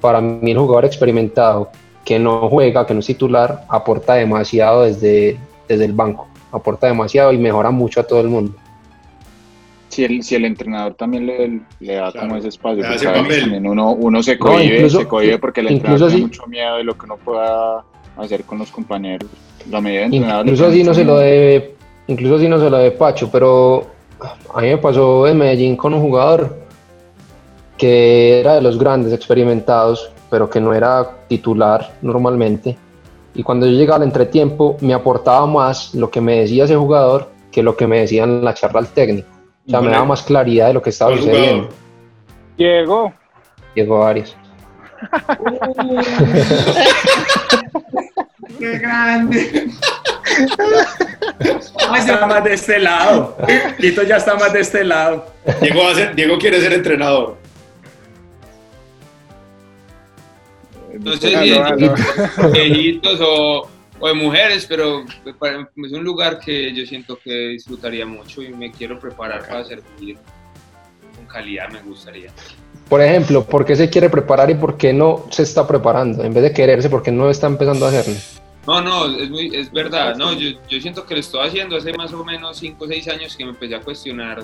Para 0.00 0.22
mí 0.22 0.50
el 0.50 0.58
jugador 0.58 0.86
experimentado 0.86 1.68
que 2.02 2.18
no 2.18 2.48
juega, 2.48 2.86
que 2.86 2.94
no 2.94 3.00
es 3.00 3.06
titular, 3.06 3.64
aporta 3.68 4.14
demasiado 4.14 4.84
desde, 4.84 5.38
desde 5.68 5.84
el 5.84 5.92
banco. 5.92 6.29
Aporta 6.52 6.86
demasiado 6.88 7.32
y 7.32 7.38
mejora 7.38 7.70
mucho 7.70 8.00
a 8.00 8.02
todo 8.04 8.20
el 8.20 8.28
mundo. 8.28 8.52
Si 9.88 10.04
el, 10.04 10.22
si 10.22 10.36
el 10.36 10.44
entrenador 10.44 10.94
también 10.94 11.26
le, 11.26 11.60
le 11.80 11.94
da 11.94 12.12
Claro, 12.12 12.28
como 12.28 12.36
ese 12.38 12.48
espacio, 12.48 12.84
pues 12.86 13.02
también 13.02 13.66
uno, 13.66 13.92
uno 13.92 14.22
se 14.22 14.36
No, 14.36 14.46
cohibe, 14.46 14.76
incluso- 14.76 14.98
se 15.00 15.06
cohibe 15.08 15.38
porque 15.38 15.60
el 15.60 15.68
entrenador 15.68 16.08
tiene 16.08 16.22
mucho 16.26 16.46
miedo 16.46 16.76
de 16.76 16.84
lo 16.84 16.96
que 16.96 17.06
uno 17.06 17.16
pueda 17.16 17.82
hacer 18.16 18.44
con 18.44 18.58
los 18.58 18.70
compañeros. 18.70 19.28
La 19.68 19.80
medida 19.80 20.08
de 20.08 20.16
Incluso 20.16 20.66
así 20.66 20.82
no 20.84 20.94
se 20.94 21.04
lo 21.04 21.14
miedo. 21.14 21.24
de, 21.26 21.74
incluso 22.06 22.36
así 22.36 22.48
no 22.48 22.58
se 22.60 22.70
lo 22.70 22.78
de 22.78 22.90
Pacho, 22.92 23.28
pero 23.30 23.86
a 24.54 24.60
mí 24.60 24.68
me 24.68 24.78
pasó 24.78 25.26
en 25.26 25.38
Medellín 25.38 25.76
con 25.76 25.92
un 25.92 26.00
jugador 26.00 26.56
que 27.76 28.40
era 28.40 28.54
de 28.54 28.62
los 28.62 28.78
grandes 28.78 29.12
experimentados, 29.12 30.10
pero 30.30 30.48
que 30.48 30.60
no 30.60 30.72
era 30.74 31.04
titular 31.28 31.94
normalmente. 32.02 32.76
Y 33.34 33.42
cuando 33.42 33.66
yo 33.66 33.72
llegaba 33.72 33.96
al 33.96 34.02
entretiempo, 34.04 34.76
me 34.80 34.94
aportaba 34.94 35.46
más 35.46 35.94
lo 35.94 36.10
que 36.10 36.20
me 36.20 36.40
decía 36.40 36.64
ese 36.64 36.76
jugador 36.76 37.30
que 37.52 37.62
lo 37.62 37.76
que 37.76 37.86
me 37.86 38.00
decía 38.00 38.24
en 38.24 38.44
la 38.44 38.54
charla 38.54 38.80
al 38.80 38.88
técnico. 38.88 39.28
O 39.66 39.70
sea, 39.70 39.80
me 39.80 39.90
daba 39.90 40.04
más 40.04 40.22
claridad 40.22 40.68
de 40.68 40.74
lo 40.74 40.82
que 40.82 40.90
estaba 40.90 41.12
¿Cuál 41.12 41.22
sucediendo. 41.22 41.68
Diego, 42.56 43.12
Diego 43.74 44.04
Arias. 44.04 44.36
¡Qué 48.58 48.78
grande! 48.78 49.70
Está 51.96 52.26
más 52.26 52.44
de 52.44 52.54
este 52.54 52.78
lado. 52.78 53.36
Quito 53.78 54.02
ya 54.02 54.16
está 54.16 54.34
más 54.34 54.52
de 54.52 54.60
este 54.60 54.84
lado. 54.84 55.26
Diego 56.14 56.38
quiere 56.38 56.60
ser 56.60 56.72
entrenador. 56.72 57.36
No 61.02 61.16
sé 61.16 61.34
Aló, 61.36 61.46
si 61.46 61.52
aló. 61.84 62.50
de 62.52 62.60
viejitos 62.64 63.20
o, 63.22 63.68
o 64.00 64.08
de 64.08 64.14
mujeres, 64.14 64.66
pero 64.68 65.04
para- 65.38 65.60
es 65.62 65.92
un 65.92 66.04
lugar 66.04 66.38
que 66.40 66.72
yo 66.74 66.84
siento 66.86 67.18
que 67.22 67.30
disfrutaría 67.48 68.04
mucho 68.06 68.42
y 68.42 68.48
me 68.50 68.70
quiero 68.70 68.98
preparar 68.98 69.46
para 69.48 69.64
servir 69.64 70.16
con 71.16 71.26
calidad, 71.26 71.68
me 71.70 71.80
gustaría. 71.82 72.30
Por 72.88 73.00
ejemplo, 73.00 73.44
¿por 73.44 73.64
qué 73.64 73.76
se 73.76 73.88
quiere 73.88 74.10
preparar 74.10 74.50
y 74.50 74.54
por 74.54 74.76
qué 74.76 74.92
no 74.92 75.24
se 75.30 75.44
está 75.44 75.66
preparando? 75.66 76.24
En 76.24 76.34
vez 76.34 76.42
de 76.42 76.52
quererse, 76.52 76.90
¿por 76.90 77.02
qué 77.02 77.12
no 77.12 77.30
está 77.30 77.46
empezando 77.46 77.86
a 77.86 77.88
hacerlo? 77.90 78.14
No, 78.66 78.80
no, 78.80 79.16
es, 79.16 79.30
muy, 79.30 79.54
es 79.54 79.72
verdad. 79.72 80.16
No, 80.16 80.32
yo, 80.32 80.50
yo 80.68 80.80
siento 80.80 81.06
que 81.06 81.14
lo 81.14 81.20
estoy 81.20 81.46
haciendo 81.46 81.76
hace 81.76 81.92
más 81.94 82.12
o 82.12 82.24
menos 82.24 82.58
5 82.58 82.84
o 82.84 82.88
6 82.88 83.08
años 83.08 83.36
que 83.36 83.44
me 83.44 83.50
empecé 83.50 83.74
a 83.76 83.80
cuestionar 83.80 84.42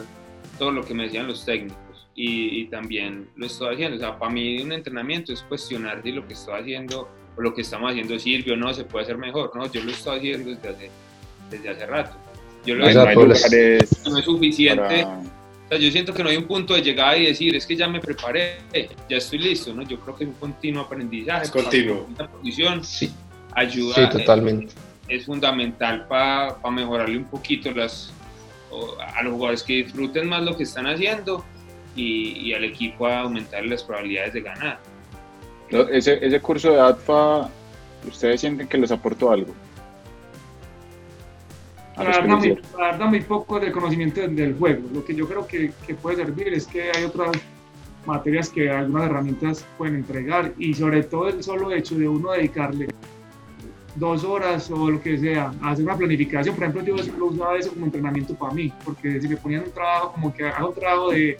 todo 0.58 0.70
lo 0.70 0.84
que 0.84 0.94
me 0.94 1.04
decían 1.04 1.26
los 1.26 1.44
técnicos. 1.44 1.76
Y, 2.18 2.60
y 2.60 2.64
también 2.68 3.28
lo 3.36 3.44
estoy 3.46 3.74
haciendo. 3.74 3.96
O 3.96 4.00
sea, 4.00 4.18
para 4.18 4.32
mí 4.32 4.60
un 4.62 4.72
entrenamiento 4.72 5.32
es 5.34 5.42
cuestionar 5.42 6.02
si 6.02 6.12
lo 6.12 6.26
que 6.26 6.32
estoy 6.32 6.60
haciendo 6.60 7.08
o 7.36 7.40
lo 7.42 7.52
que 7.54 7.60
estamos 7.60 7.90
haciendo 7.90 8.18
sirve 8.18 8.52
o 8.52 8.56
no, 8.56 8.72
se 8.72 8.84
puede 8.84 9.04
hacer 9.04 9.18
mejor. 9.18 9.52
No, 9.54 9.70
yo 9.70 9.84
lo 9.84 9.90
estoy 9.90 10.18
haciendo 10.18 10.50
desde 10.50 10.68
hace, 10.70 10.90
desde 11.50 11.68
hace 11.68 11.86
rato. 11.86 12.16
Yo 12.64 12.74
lo 12.74 12.86
O 12.86 12.90
sea, 12.90 13.04
no 13.14 13.26
les- 13.26 13.42
lugares 13.44 14.06
no 14.08 14.18
es 14.18 14.24
suficiente. 14.24 14.82
para- 14.82 15.18
O 15.18 15.68
sea, 15.68 15.78
yo 15.78 15.90
siento 15.90 16.14
que 16.14 16.22
no 16.22 16.30
hay 16.30 16.36
un 16.38 16.44
punto 16.44 16.72
de 16.74 16.80
llegada 16.80 17.16
y 17.18 17.26
decir, 17.26 17.54
es 17.54 17.66
que 17.66 17.76
ya 17.76 17.86
me 17.88 18.00
preparé, 18.00 18.58
ya 19.10 19.16
estoy 19.18 19.38
listo, 19.40 19.74
¿no? 19.74 19.82
Yo 19.82 19.98
creo 20.00 20.16
que 20.16 20.24
es 20.24 20.28
un 20.30 20.36
continuo 20.36 20.82
aprendizaje. 20.84 21.44
Es 21.44 21.50
continuo. 21.50 22.08
La 22.16 22.28
posición 22.30 22.82
Sí, 22.84 23.12
ayuda, 23.52 23.94
sí, 24.10 24.18
totalmente. 24.18 24.72
es 25.08 25.26
fundamental 25.26 26.06
para 26.08 26.56
mejorarle 26.70 27.18
un 27.18 27.24
poquito 27.24 27.70
las, 27.72 28.10
a 29.14 29.22
los 29.22 29.32
jugadores 29.34 29.62
que 29.64 29.74
disfruten 29.84 30.28
más 30.28 30.42
lo 30.44 30.56
que 30.56 30.62
están 30.62 30.86
haciendo 30.86 31.44
y, 31.96 32.48
y 32.48 32.54
al 32.54 32.64
equipo 32.64 33.06
a 33.06 33.20
aumentar 33.20 33.64
las 33.66 33.82
probabilidades 33.82 34.34
de 34.34 34.42
ganar. 34.42 34.78
Ese, 35.70 36.24
ese 36.24 36.40
curso 36.40 36.70
de 36.70 36.80
ADFA, 36.80 37.50
¿ustedes 38.06 38.40
sienten 38.40 38.68
que 38.68 38.78
les 38.78 38.92
aportó 38.92 39.32
algo? 39.32 39.52
La 41.96 42.04
verdad, 42.04 42.24
muy, 42.26 42.38
hicieron. 42.38 42.62
la 42.78 42.90
verdad, 42.92 43.06
muy 43.06 43.20
poco 43.22 43.58
del 43.58 43.72
conocimiento 43.72 44.20
del, 44.20 44.36
del 44.36 44.54
juego. 44.54 44.82
Lo 44.92 45.04
que 45.04 45.14
yo 45.14 45.26
creo 45.26 45.46
que, 45.46 45.72
que 45.86 45.94
puede 45.94 46.16
servir 46.16 46.52
es 46.52 46.66
que 46.66 46.92
hay 46.94 47.04
otras 47.04 47.32
materias 48.06 48.48
que 48.48 48.70
algunas 48.70 49.06
herramientas 49.06 49.66
pueden 49.76 49.96
entregar 49.96 50.52
y 50.58 50.74
sobre 50.74 51.02
todo 51.02 51.28
el 51.28 51.42
solo 51.42 51.72
hecho 51.72 51.98
de 51.98 52.06
uno 52.06 52.32
dedicarle 52.32 52.88
dos 53.96 54.24
horas 54.24 54.70
o 54.70 54.90
lo 54.90 55.00
que 55.00 55.18
sea 55.18 55.52
a 55.62 55.70
hacer 55.70 55.84
una 55.84 55.96
planificación. 55.96 56.54
Por 56.54 56.64
ejemplo, 56.64 56.96
yo 56.96 57.12
lo 57.18 57.26
usaba 57.26 57.56
eso 57.58 57.70
como 57.70 57.86
entrenamiento 57.86 58.34
para 58.34 58.52
mí, 58.52 58.72
porque 58.84 59.20
si 59.20 59.26
me 59.26 59.36
ponían 59.36 59.64
un 59.64 59.72
trabajo 59.72 60.12
como 60.12 60.32
que 60.32 60.44
hago 60.46 60.68
un 60.68 60.74
trabajo 60.74 61.10
de, 61.10 61.38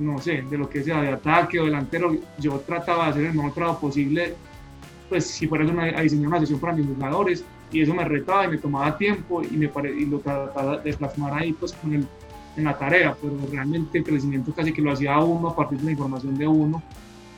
no 0.00 0.18
sé, 0.18 0.42
de 0.48 0.58
lo 0.58 0.68
que 0.68 0.82
sea, 0.82 1.00
de 1.02 1.08
ataque 1.10 1.60
o 1.60 1.64
delantero, 1.66 2.16
yo 2.38 2.58
trataba 2.66 3.04
de 3.04 3.10
hacer 3.10 3.24
el 3.26 3.34
mejor 3.34 3.52
trabajo 3.54 3.80
posible, 3.80 4.34
pues 5.08 5.26
si 5.26 5.46
fuera 5.46 5.64
una, 5.66 5.84
a 5.84 6.00
diseñar 6.02 6.28
una 6.28 6.40
sesión 6.40 6.58
para 6.60 6.72
mis 6.72 6.86
jugadores 6.86 7.44
y 7.72 7.82
eso 7.82 7.94
me 7.94 8.04
retaba 8.04 8.44
y 8.46 8.48
me 8.48 8.58
tomaba 8.58 8.96
tiempo 8.96 9.42
y, 9.42 9.56
me 9.56 9.68
pare- 9.68 9.94
y 9.94 10.06
lo 10.06 10.18
trataba 10.20 10.78
de 10.78 10.92
plasmar 10.94 11.34
ahí 11.34 11.52
pues 11.52 11.72
con 11.72 11.92
el, 11.94 12.04
en 12.56 12.64
la 12.64 12.76
tarea, 12.76 13.14
pero 13.20 13.36
realmente 13.52 13.98
el 13.98 14.04
crecimiento 14.04 14.52
casi 14.52 14.72
que 14.72 14.82
lo 14.82 14.92
hacía 14.92 15.18
uno 15.20 15.48
a 15.50 15.56
partir 15.56 15.78
de 15.78 15.84
la 15.86 15.90
información 15.92 16.36
de 16.36 16.46
uno, 16.48 16.82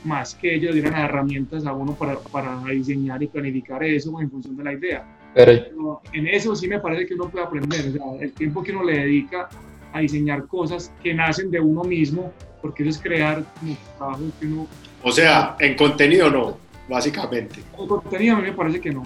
más 0.03 0.35
que 0.35 0.55
ellos 0.55 0.73
dieran 0.73 0.93
las 0.93 1.03
herramientas 1.09 1.65
a 1.65 1.73
uno 1.73 1.93
para, 1.93 2.17
para 2.19 2.59
diseñar 2.65 3.21
y 3.23 3.27
planificar 3.27 3.83
eso 3.83 4.19
en 4.21 4.29
función 4.29 4.55
de 4.57 4.63
la 4.63 4.73
idea. 4.73 5.05
Pero 5.33 5.51
Pero 5.69 6.01
en 6.13 6.27
eso 6.27 6.55
sí 6.55 6.67
me 6.67 6.79
parece 6.79 7.07
que 7.07 7.13
uno 7.15 7.29
puede 7.29 7.45
aprender, 7.45 7.87
o 7.89 7.91
sea, 7.91 8.21
el 8.21 8.31
tiempo 8.33 8.61
que 8.63 8.71
uno 8.71 8.83
le 8.83 8.99
dedica 8.99 9.49
a 9.93 9.99
diseñar 9.99 10.47
cosas 10.47 10.91
que 11.01 11.13
nacen 11.13 11.51
de 11.51 11.59
uno 11.59 11.83
mismo, 11.83 12.31
porque 12.61 12.83
eso 12.83 12.89
es 12.91 12.99
crear 12.99 13.43
como 13.59 13.75
trabajo 13.97 14.21
que 14.39 14.45
uno... 14.47 14.67
O 15.03 15.11
sea, 15.11 15.55
en 15.59 15.75
contenido 15.75 16.29
no, 16.29 16.57
básicamente. 16.89 17.61
El 17.79 17.87
contenido 17.87 18.35
a 18.35 18.39
mí 18.39 18.43
me 18.47 18.53
parece 18.53 18.81
que 18.81 18.91
no. 18.91 19.03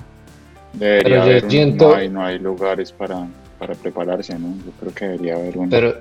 Debería 0.74 1.04
Pero 1.04 1.16
yo 1.16 1.22
haber 1.24 1.44
un- 1.44 1.52
siento- 1.52 1.90
no, 1.90 1.96
hay, 1.96 2.10
no 2.10 2.24
hay 2.26 2.40
lugares 2.40 2.92
para, 2.92 3.28
para 3.60 3.74
prepararse, 3.76 4.38
¿no? 4.38 4.56
Yo 4.66 4.72
creo 4.80 4.94
que 4.94 5.06
debería 5.06 5.36
haber 5.36 5.58
un... 5.58 5.70
Pero, 5.70 5.96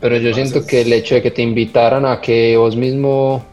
pero 0.00 0.16
yo 0.18 0.32
siento 0.34 0.66
que 0.66 0.82
el 0.82 0.92
hecho 0.92 1.14
de 1.14 1.22
que 1.22 1.30
te 1.30 1.42
invitaran 1.42 2.04
a 2.06 2.20
que 2.20 2.56
vos 2.56 2.76
mismo 2.76 3.44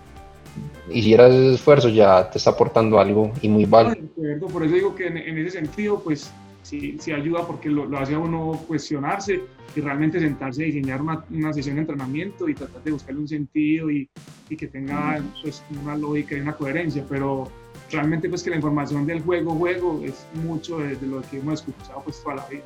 hicieras 0.91 1.31
ese 1.33 1.53
esfuerzo 1.55 1.89
ya 1.89 2.29
te 2.29 2.37
está 2.37 2.51
aportando 2.51 2.99
algo 2.99 3.31
y 3.41 3.49
muy 3.49 3.65
válido. 3.65 4.07
por 4.51 4.63
eso 4.65 4.73
digo 4.73 4.95
que 4.95 5.07
en, 5.07 5.17
en 5.17 5.37
ese 5.39 5.51
sentido, 5.59 5.99
pues 6.01 6.31
sí, 6.67 6.97
sí 6.99 7.11
ayuda 7.13 7.45
porque 7.47 7.69
lo, 7.69 7.85
lo 7.85 7.97
hace 7.97 8.13
a 8.15 8.19
uno 8.19 8.59
cuestionarse 8.67 9.41
y 9.75 9.79
realmente 9.81 10.19
sentarse 10.19 10.63
a 10.63 10.65
diseñar 10.65 11.01
una, 11.01 11.23
una 11.29 11.53
sesión 11.53 11.75
de 11.75 11.81
entrenamiento 11.81 12.49
y 12.49 12.53
tratar 12.55 12.83
de 12.83 12.91
buscarle 12.91 13.21
un 13.21 13.27
sentido 13.27 13.89
y, 13.89 14.09
y 14.49 14.55
que 14.57 14.67
tenga 14.67 15.21
pues, 15.41 15.63
una 15.81 15.95
lógica 15.95 16.35
y 16.35 16.41
una 16.41 16.53
coherencia, 16.53 17.05
pero 17.07 17.49
realmente 17.91 18.27
pues 18.27 18.43
que 18.43 18.49
la 18.49 18.57
información 18.57 19.05
del 19.05 19.21
juego, 19.21 19.53
juego, 19.55 20.01
es 20.03 20.25
mucho 20.43 20.79
de, 20.79 20.95
de 20.95 21.07
lo 21.07 21.21
que 21.21 21.37
hemos 21.39 21.61
escuchado 21.61 22.01
pues 22.03 22.21
toda 22.21 22.35
la 22.35 22.45
vida. 22.47 22.63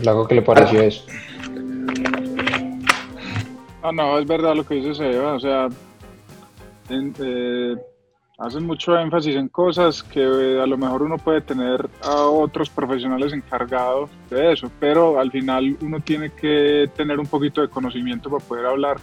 Flaco, 0.00 0.28
¿qué 0.28 0.34
le 0.34 0.42
pareció 0.42 0.82
eso? 0.82 1.06
Ah, 3.82 3.92
no, 3.92 4.18
es 4.18 4.26
verdad 4.26 4.54
lo 4.54 4.66
que 4.66 4.74
dice 4.74 4.94
Seba, 4.94 5.34
o 5.34 5.40
sea, 5.40 5.68
en- 6.90 7.14
eh, 7.20 7.76
hacen 8.38 8.64
mucho 8.64 8.96
énfasis 8.96 9.34
en 9.34 9.48
cosas 9.48 10.02
que 10.02 10.22
eh, 10.22 10.62
a 10.62 10.66
lo 10.66 10.78
mejor 10.78 11.02
uno 11.02 11.18
puede 11.18 11.40
tener 11.40 11.88
a 12.02 12.22
otros 12.22 12.70
profesionales 12.70 13.32
encargados 13.32 14.10
de 14.30 14.52
eso, 14.52 14.70
pero 14.78 15.18
al 15.18 15.30
final 15.32 15.76
uno 15.82 16.00
tiene 16.00 16.30
que 16.30 16.88
tener 16.96 17.18
un 17.18 17.26
poquito 17.26 17.60
de 17.60 17.68
conocimiento 17.68 18.30
para 18.30 18.44
poder 18.44 18.66
hablar 18.66 18.98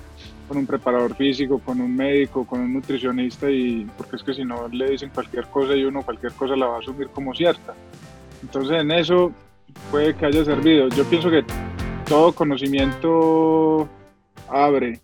con 0.48 0.58
un 0.58 0.66
preparador 0.66 1.16
físico, 1.16 1.60
con 1.60 1.82
un 1.82 1.96
médico, 1.96 2.46
con 2.46 2.62
un 2.62 2.74
nutricionista, 2.74 3.50
y 3.50 3.86
porque 3.98 4.16
es 4.16 4.24
que 4.24 4.34
si 4.34 4.46
no 4.46 4.70
le 4.70 4.92
dicen 4.92 5.10
cualquier 5.14 5.46
cosa 5.48 5.76
y 5.76 5.84
uno 5.84 6.02
cualquier 6.02 6.32
cosa 6.34 6.56
la 6.56 6.68
va 6.68 6.76
a 6.78 6.80
asumir 6.80 7.10
como 7.10 7.34
cierta. 7.34 7.74
Entonces 8.42 8.80
en 8.80 8.92
eso 8.92 9.34
puede 9.92 10.16
que 10.16 10.28
haya 10.28 10.46
servido. 10.46 10.88
Yo 10.90 11.04
pienso 11.06 11.30
que 11.30 11.44
todo 12.08 12.32
conocimiento 12.32 13.90
abre, 14.48 15.02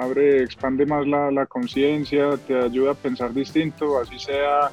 abre, 0.00 0.42
expande 0.42 0.86
más 0.86 1.06
la, 1.06 1.30
la 1.30 1.46
conciencia, 1.46 2.36
te 2.46 2.56
ayuda 2.58 2.92
a 2.92 2.94
pensar 2.94 3.32
distinto, 3.32 3.98
así 3.98 4.18
sea, 4.18 4.70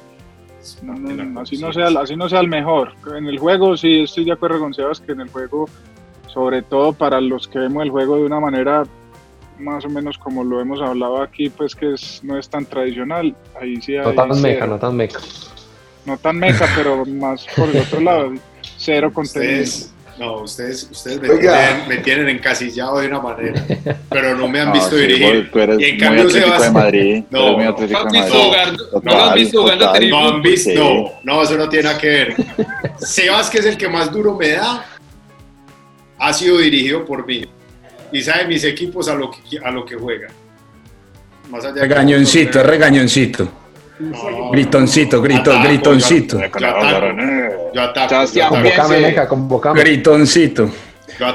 no, 0.82 0.94
no, 0.94 1.08
De 1.08 1.14
la 1.16 1.24
no, 1.24 1.40
así 1.40 1.58
no 1.58 1.72
sea, 1.72 1.88
así 2.00 2.16
no 2.16 2.28
sea 2.28 2.40
el 2.40 2.48
mejor. 2.48 2.92
En 3.16 3.26
el 3.26 3.38
juego 3.38 3.76
sí 3.76 4.00
estoy 4.02 4.24
de 4.24 4.32
acuerdo 4.32 4.60
con 4.60 4.74
Sebas 4.74 5.00
que 5.00 5.12
en 5.12 5.20
el 5.20 5.28
juego, 5.28 5.68
sobre 6.28 6.62
todo 6.62 6.92
para 6.92 7.20
los 7.20 7.48
que 7.48 7.58
vemos 7.58 7.82
el 7.84 7.90
juego 7.90 8.16
de 8.16 8.24
una 8.24 8.40
manera 8.40 8.84
más 9.58 9.84
o 9.84 9.88
menos 9.88 10.18
como 10.18 10.42
lo 10.44 10.60
hemos 10.60 10.80
hablado 10.80 11.22
aquí, 11.22 11.48
pues 11.48 11.74
que 11.74 11.94
es, 11.94 12.20
no 12.24 12.38
es 12.38 12.48
tan 12.48 12.64
tradicional, 12.66 13.34
ahí 13.60 13.80
sí 13.80 13.96
hay 13.96 14.04
No 14.04 14.14
tan 14.14 14.28
meca, 14.40 14.60
cero. 14.60 14.66
no 14.66 14.78
tan 14.78 14.96
meca. 14.96 15.20
no 16.06 16.16
tan 16.18 16.38
meca, 16.38 16.66
pero 16.76 17.04
más 17.06 17.46
por 17.56 17.68
el 17.68 17.76
otro 17.82 18.00
lado, 18.00 18.32
cero 18.76 19.12
contenido. 19.12 19.62
Ustedes, 19.62 19.94
no, 20.18 20.42
ustedes, 20.42 20.86
ustedes 20.90 21.20
me, 21.20 21.28
tienen, 21.38 21.88
me 21.88 21.96
tienen 21.98 22.28
encasillado 22.28 22.98
de 23.00 23.08
una 23.08 23.20
manera, 23.20 23.64
pero 24.10 24.36
no 24.36 24.46
me 24.48 24.60
han 24.60 24.68
No, 24.68 24.74
visto 24.74 24.90
sí, 24.90 24.96
dirigir. 25.02 25.42
vos- 25.44 25.50
Tú 25.52 25.58
eres 25.60 25.80
Y 25.80 25.84
en 25.84 25.90
muy 25.90 25.98
cambio, 25.98 26.22
Atlético 26.24 26.46
Sebas- 26.54 26.60
de 26.62 26.70
Madrid. 26.70 27.24
No, 27.30 27.52
muy 27.54 27.64
¿No 27.64 27.70
Atlético 27.70 27.98
has 27.98 28.12
de 28.12 28.18
visto 28.20 28.34
Madrid. 28.34 28.44
jugar, 28.46 29.02
no 29.04 29.12
lo 29.12 29.24
has 29.24 29.34
visto 29.34 29.62
jugando 29.62 29.86
total. 29.86 30.10
No 30.10 30.28
han 30.28 30.42
visto, 30.42 30.70
Sí. 30.70 30.76
no, 30.76 31.12
no, 31.24 31.42
eso 31.42 31.56
no 31.56 31.68
tiene 31.68 31.84
nada 31.84 31.98
que 31.98 32.08
ver. 32.08 32.34
Sebas, 32.98 33.50
que 33.50 33.58
es 33.58 33.66
el 33.66 33.76
que 33.76 33.88
más 33.88 34.12
duro 34.12 34.36
me 34.36 34.48
da, 34.50 34.84
ha 36.18 36.32
sido 36.32 36.58
dirigido 36.58 37.04
por 37.04 37.26
mí 37.26 37.44
y 38.12 38.20
sabe 38.22 38.46
mis 38.46 38.62
equipos 38.64 39.08
a 39.08 39.14
lo 39.14 39.30
que, 39.30 39.58
a 39.58 39.70
lo 39.70 39.84
que 39.84 39.96
juega. 39.96 40.28
Más 41.50 41.64
allá 41.64 41.74
de 41.74 41.80
que- 41.80 41.86
Regañoncito, 41.88 42.62
regañoncito. 42.62 43.48
Gritoncito, 44.52 45.22
grito, 45.22 45.52
ataco, 45.52 45.68
gritoncito. 45.68 46.40
Yo, 46.40 46.46
yo 46.46 46.66
ataco, 46.68 47.72
yo 47.72 47.82
ataco, 47.82 48.08
Sebastián, 48.08 48.50
yo 48.50 48.58
ataco, 48.58 48.88
Convocame, 48.88 49.28
convocame. 49.28 49.80
Gritoncito. 49.80 50.70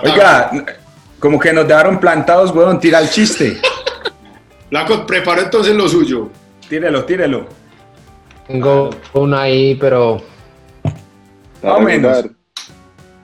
Oiga, 0.04 0.52
como 1.20 1.40
que 1.40 1.54
nos 1.54 1.68
dejaron 1.68 2.00
plantados, 2.00 2.52
weón, 2.52 2.80
tira 2.80 3.00
el 3.00 3.10
chiste. 3.10 3.58
Flaco, 4.70 5.06
preparo 5.06 5.42
entonces 5.44 5.76
lo 5.76 5.88
suyo. 5.88 6.30
Tírelo, 6.68 7.06
tírelo. 7.06 7.46
Tengo 8.48 8.90
una 9.14 9.42
ahí, 9.42 9.76
pero 9.76 10.22
Más 11.64 11.74
o 11.74 11.80
menos. 11.80 12.26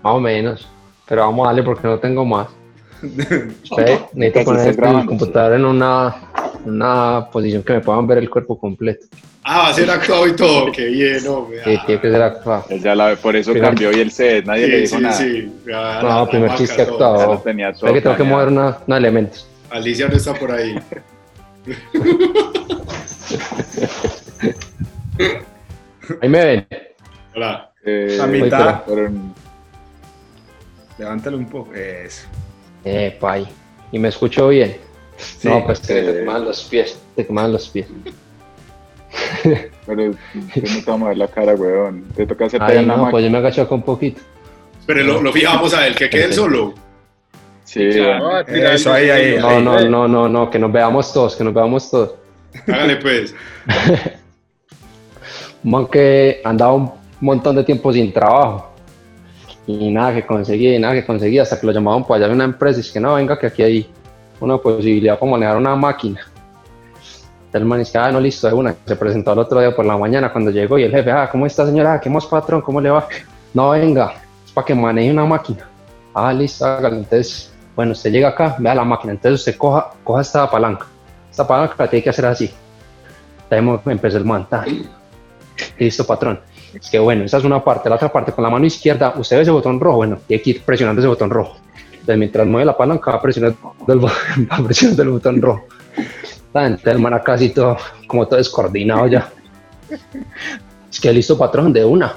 más 0.02 0.14
o 0.14 0.20
menos. 0.20 0.70
Pero 1.06 1.22
vamos 1.22 1.46
a 1.46 1.48
darle 1.50 1.64
porque 1.64 1.88
no 1.88 2.00
tengo 2.00 2.26
más. 2.26 2.48
Necesito 4.14 4.44
poner 4.46 4.68
el 4.70 4.76
grabando, 4.76 5.06
computador 5.08 5.54
en 5.54 5.66
una, 5.66 6.16
una 6.66 7.28
posición 7.32 7.64
que 7.64 7.74
me 7.74 7.82
puedan 7.82 8.08
ver 8.08 8.20
el 8.20 8.30
cuerpo 8.30 8.58
completo. 8.60 9.06
Ah, 9.44 9.64
va 9.64 9.68
a 9.70 9.74
ser 9.74 9.90
actuado 9.92 10.28
y 10.28 10.36
todo. 10.36 10.72
Qué 10.72 10.86
bien, 10.86 11.28
hombre. 11.28 11.58
Sí, 11.66 11.78
tiene 11.86 12.02
que 12.02 12.12
ser 12.12 12.22
actuado. 12.22 12.66
Ya 12.82 12.96
la, 12.96 13.16
por 13.18 13.36
eso 13.36 13.52
Primer- 13.52 13.70
cambió 13.72 13.92
y 13.92 14.00
el 14.00 14.12
set, 14.12 14.46
nadie 14.46 14.68
le 14.68 14.76
Sí, 14.76 14.82
dijo 14.84 14.96
sí, 14.98 15.02
nada. 15.04 15.16
sí. 15.18 15.54
Ya, 15.68 16.02
No, 16.02 16.08
la 16.26 16.30
primer 16.30 16.56
chiste 16.56 16.82
actuado. 16.82 17.34
lo 17.34 17.40
tenía 17.40 17.74
todo 17.74 17.88
Espera 17.88 17.94
que 17.94 18.02
tengo 18.02 18.16
que 18.18 18.24
mover 18.24 18.48
una, 18.48 18.78
unos 18.88 18.98
elementos. 18.98 19.48
Alicia 19.70 20.08
no 20.08 20.16
está 20.16 20.34
por 20.34 20.52
ahí. 20.52 20.76
Ahí 26.22 26.30
me 26.30 26.46
ven. 26.46 26.68
Hola. 27.36 27.72
Eh, 27.86 28.16
La 28.18 28.28
mitad. 28.28 28.84
pero- 28.86 29.12
Levántalo 30.98 31.38
un 31.38 31.50
poco. 31.50 31.74
Eso. 31.74 32.28
Epa, 32.86 33.34
ahí. 33.34 33.48
¿Y 33.92 34.00
me 34.00 34.10
escucho 34.10 34.48
bien? 34.50 34.78
Sí, 35.24 35.48
no, 35.48 35.66
pues 35.66 35.80
que 35.80 36.00
eh. 36.00 36.04
te 36.04 36.20
queman 36.20 36.46
los 36.46 36.64
pies. 36.64 37.00
Te 37.16 37.26
queman 37.26 37.52
los 37.52 37.70
pies. 37.70 37.88
pero 39.86 40.04
yo 40.04 40.12
no 40.12 40.84
te 40.84 40.92
vamos 40.92 41.06
a 41.06 41.10
ver 41.10 41.18
la 41.18 41.28
cara, 41.28 41.54
weón. 41.54 42.06
Te 42.16 42.26
toca 42.26 42.46
hacerte 42.46 42.66
Ahí 42.72 42.78
en 42.80 42.88
la 42.88 42.98
no, 42.98 43.12
pues 43.12 43.24
yo 43.24 43.32
me 43.32 43.38
agacho 43.38 43.62
acá 43.62 43.76
un 43.76 43.84
poquito. 43.84 44.22
Pero 44.86 45.04
lo, 45.04 45.22
lo 45.22 45.32
fijamos 45.32 45.74
a 45.74 45.88
él, 45.88 45.96
que 45.96 46.10
quede 46.10 46.26
él 46.26 46.34
solo. 46.34 46.74
Sí, 47.64 47.90
Claro. 47.90 48.46
Tira 48.46 48.74
Eso, 48.74 48.92
ahí, 48.94 49.10
ahí, 49.10 49.38
No, 49.40 49.60
no, 49.62 49.80
no, 49.82 50.08
no, 50.08 50.30
no, 50.30 50.50
que 50.50 50.60
nos 50.60 50.72
veamos 50.72 51.14
todos, 51.14 51.36
que 51.36 51.44
nos 51.44 51.54
veamos 51.54 51.90
todos. 51.90 52.16
Hágale 52.68 52.98
pues. 52.98 53.34
Un 55.64 55.72
man 55.72 55.88
que 55.88 56.42
andaba 56.44 56.74
un 56.74 56.92
montón 57.20 57.56
de 57.56 57.64
tiempo 57.64 57.92
sin 57.94 58.12
trabajo. 58.12 58.72
Y 59.66 59.92
nada 59.92 60.14
que 60.14 60.26
conseguía, 60.26 60.76
y 60.76 60.80
nada 60.80 60.94
que 60.94 61.06
conseguía, 61.06 61.44
hasta 61.44 61.60
que 61.60 61.66
lo 61.66 61.72
llamaban 61.72 62.04
para 62.04 62.18
allá 62.18 62.28
de 62.28 62.34
una 62.34 62.44
empresa 62.44 62.80
y 62.80 62.82
es 62.82 62.92
que 62.92 63.00
no, 63.00 63.16
venga, 63.16 63.40
que 63.40 63.48
aquí 63.48 63.64
hay 63.64 63.90
una 64.40 64.58
posibilidad 64.58 65.18
para 65.18 65.32
manejar 65.32 65.58
una 65.58 65.76
máquina. 65.76 66.22
El 67.54 67.66
man 67.66 67.80
dice, 67.80 67.98
ah, 68.00 68.12
no, 68.12 68.20
listo, 68.20 68.48
de 68.48 68.54
una. 68.54 68.76
Se 68.86 68.96
presentó 68.96 69.34
el 69.34 69.40
otro 69.40 69.60
día 69.60 69.76
por 69.76 69.86
la 69.86 69.96
mañana 69.96 70.32
cuando 70.32 70.50
llegó 70.50 70.80
y 70.80 70.84
el 70.84 70.92
jefe, 70.92 71.12
ah, 71.12 71.30
¿cómo 71.32 71.46
está 71.46 71.66
señora? 71.66 72.00
¿Qué 72.00 72.10
más 72.10 72.26
patrón? 72.26 72.62
¿Cómo 72.62 72.82
le 72.82 72.90
va? 72.90 73.08
No, 73.54 73.70
venga, 73.70 74.16
es 74.44 74.52
para 74.52 74.66
que 74.66 74.74
maneje 74.74 75.12
una 75.12 75.26
máquina. 75.26 75.70
Ah, 76.14 76.34
listo, 76.34 76.66
hágalo. 76.66 76.96
Entonces, 76.96 77.54
bueno, 77.76 77.92
usted 77.92 78.12
llega 78.12 78.30
acá, 78.30 78.56
vea 78.58 78.74
la 78.74 78.84
máquina. 78.84 79.14
Entonces 79.14 79.42
usted 79.42 79.58
coja, 79.58 79.92
coja 80.04 80.22
esta 80.22 80.50
palanca. 80.50 80.88
Esta 81.30 81.48
palanca 81.48 81.76
la 81.78 81.88
tiene 81.88 82.04
que 82.04 82.10
hacer 82.10 82.26
así. 82.26 82.52
Entonces 83.50 83.88
empezó 83.88 84.18
el 84.18 84.26
man. 84.26 84.48
Listo, 85.78 86.06
patrón. 86.06 86.40
Es 86.74 86.90
que 86.90 86.98
bueno, 86.98 87.24
esa 87.24 87.38
es 87.38 87.44
una 87.44 87.64
parte. 87.64 87.88
La 87.88 87.96
otra 87.96 88.12
parte, 88.12 88.32
con 88.32 88.44
la 88.44 88.50
mano 88.50 88.66
izquierda, 88.66 89.14
usted 89.16 89.38
ve 89.38 89.42
ese 89.44 89.52
botón 89.52 89.80
rojo. 89.80 89.98
Bueno, 89.98 90.18
tiene 90.28 90.42
que 90.42 90.50
ir 90.52 90.64
presionando 90.64 91.02
ese 91.02 91.08
botón 91.08 91.30
rojo. 91.30 91.58
Entonces, 92.04 92.20
mientras 92.20 92.46
mueve 92.46 92.66
la 92.66 92.76
palanca, 92.76 93.12
va 93.12 93.22
presionando 93.22 93.76
el, 93.88 94.04
va 94.52 94.58
presionando 94.66 95.04
el 95.04 95.10
botón 95.10 95.42
rojo. 95.42 95.64
Entonces, 96.48 96.86
el 96.88 97.00
man 97.00 97.14
acá 97.14 97.34
así 97.34 97.50
todo, 97.50 97.78
como 98.08 98.28
todo 98.28 98.38
descoordinado 98.38 99.08
ya. 99.08 99.32
Es 100.92 101.00
que 101.00 101.14
listo, 101.14 101.38
patrón, 101.38 101.72
de 101.72 101.86
una. 101.86 102.14